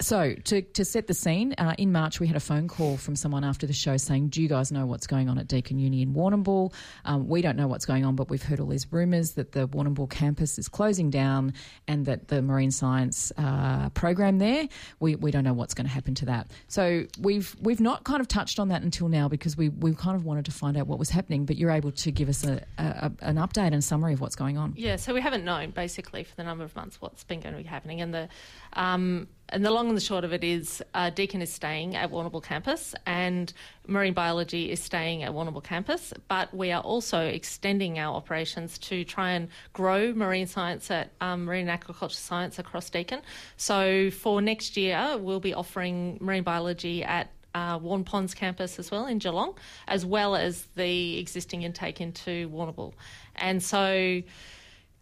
[0.00, 3.14] So, to, to set the scene, uh, in March we had a phone call from
[3.16, 6.00] someone after the show saying, Do you guys know what's going on at Deakin Uni
[6.00, 6.72] in Warrnambool?
[7.04, 9.68] Um, we don't know what's going on, but we've heard all these rumours that the
[9.68, 11.52] Warrnambool campus is closing down
[11.86, 14.68] and that the marine science uh, program there,
[15.00, 16.50] we, we don't know what's going to happen to that.
[16.68, 20.16] So, we've we've not kind of touched on that until now because we, we kind
[20.16, 22.64] of wanted to find out what was happening, but you're able to give us a,
[22.78, 24.72] a, an update and summary of what's going on.
[24.78, 27.62] Yeah, so we haven't known basically for the number of months what's been going to
[27.62, 28.28] be happening, and the
[28.72, 32.10] um, and the long and the short of it is uh, Deakin is staying at
[32.10, 33.52] Warrnambool campus, and
[33.86, 36.12] marine biology is staying at Warrnambool campus.
[36.28, 41.44] But we are also extending our operations to try and grow marine science at um,
[41.44, 43.20] marine aquaculture science across Deakin.
[43.56, 48.90] So for next year, we'll be offering marine biology at uh, Waurn Ponds campus as
[48.90, 49.54] well in Geelong,
[49.88, 52.92] as well as the existing intake into Warrnambool.
[53.36, 54.22] And so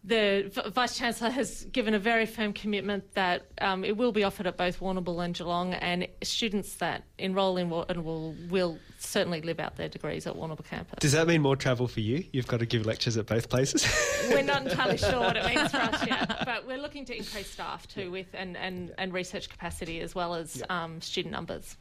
[0.03, 4.23] the V- Vice Chancellor has given a very firm commitment that um, it will be
[4.23, 9.59] offered at both Warrnambool and Geelong, and students that enrol in Warrnambool will certainly live
[9.59, 10.99] out their degrees at Warrnambool campus.
[10.99, 12.23] Does that mean more travel for you?
[12.31, 13.85] You've got to give lectures at both places.
[14.29, 17.49] We're not entirely sure what it means for us yet, but we're looking to increase
[17.49, 21.75] staff too, with and, and, and research capacity as well as um, student numbers.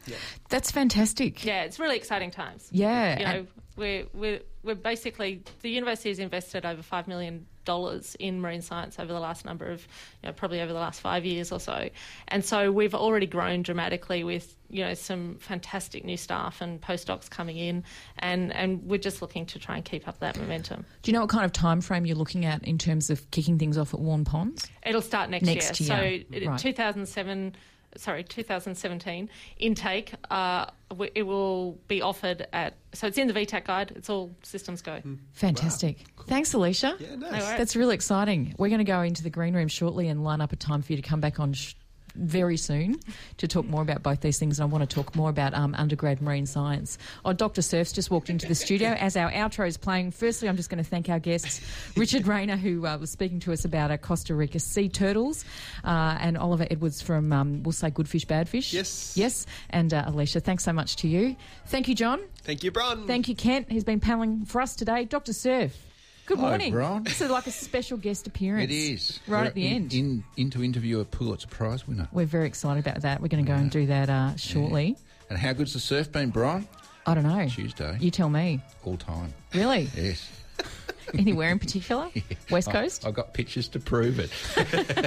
[0.48, 1.44] That's fantastic.
[1.44, 2.68] Yeah, it's really exciting times.
[2.72, 3.46] Yeah, you and- know,
[3.78, 8.98] we're we're we're basically the university has invested over five million dollars in marine science
[8.98, 9.86] over the last number of,
[10.22, 11.88] you know, probably over the last five years or so,
[12.28, 17.30] and so we've already grown dramatically with you know some fantastic new staff and postdocs
[17.30, 17.84] coming in,
[18.18, 20.84] and and we're just looking to try and keep up that momentum.
[21.02, 23.58] Do you know what kind of time frame you're looking at in terms of kicking
[23.58, 24.68] things off at Waurn Ponds?
[24.84, 26.02] It'll start next, Next year.
[26.04, 26.58] year, So right.
[26.58, 27.54] 2007,
[27.96, 29.28] sorry, 2017
[29.58, 30.12] intake.
[30.30, 30.66] Uh,
[31.14, 32.74] it will be offered at.
[32.94, 33.92] So it's in the VTAC guide.
[33.96, 35.00] It's all systems go.
[35.32, 36.04] Fantastic.
[36.26, 36.98] Thanks, Alecia.
[37.00, 37.32] Yeah, nice.
[37.32, 37.56] No.
[37.56, 38.54] That's really exciting.
[38.58, 40.92] We're going to go into the green room shortly and line up a time for
[40.92, 41.74] you to come back on sh-
[42.14, 43.00] very soon
[43.38, 44.58] to talk more about both these things.
[44.58, 46.98] And I want to talk more about um, undergrad marine science.
[47.24, 47.62] Oh, Dr.
[47.62, 50.10] Surf's just walked into the studio as our outro is playing.
[50.10, 51.60] Firstly, I'm just going to thank our guests,
[51.96, 55.44] Richard Reina, who uh, was speaking to us about uh, Costa Rica sea turtles,
[55.84, 58.72] uh, and Oliver Edwards from, um, we'll say, Good Fish, Bad Fish.
[58.72, 59.16] Yes.
[59.16, 59.46] Yes.
[59.70, 61.36] And uh, Alecia, thanks so much to you.
[61.66, 62.20] Thank you, John.
[62.42, 63.06] Thank you, Bron.
[63.06, 65.04] Thank you, Kent, who's been paneling for us today.
[65.04, 65.32] Dr.
[65.32, 65.87] Surf.
[66.28, 66.72] Good Hi, morning.
[66.72, 67.04] Bron.
[67.04, 68.64] This is like a special guest appearance.
[68.64, 69.18] It is.
[69.26, 69.94] Right We're at the in, end.
[69.94, 72.06] In, in to interview a Pulitzer Prize winner.
[72.12, 73.22] We're very excited about that.
[73.22, 74.98] We're going to go and do that uh, shortly.
[75.30, 76.68] And how good's the surf been, Brian?
[77.06, 77.48] I don't know.
[77.48, 77.96] Tuesday.
[77.98, 78.60] You tell me.
[78.84, 79.32] All time.
[79.54, 79.88] Really?
[79.96, 80.30] Yes.
[81.14, 82.10] Anywhere in particular?
[82.50, 83.06] West I- Coast?
[83.06, 84.30] I've got pictures to prove it.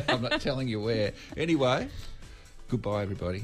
[0.10, 1.12] I'm not telling you where.
[1.38, 1.88] Anyway,
[2.68, 3.44] goodbye, everybody.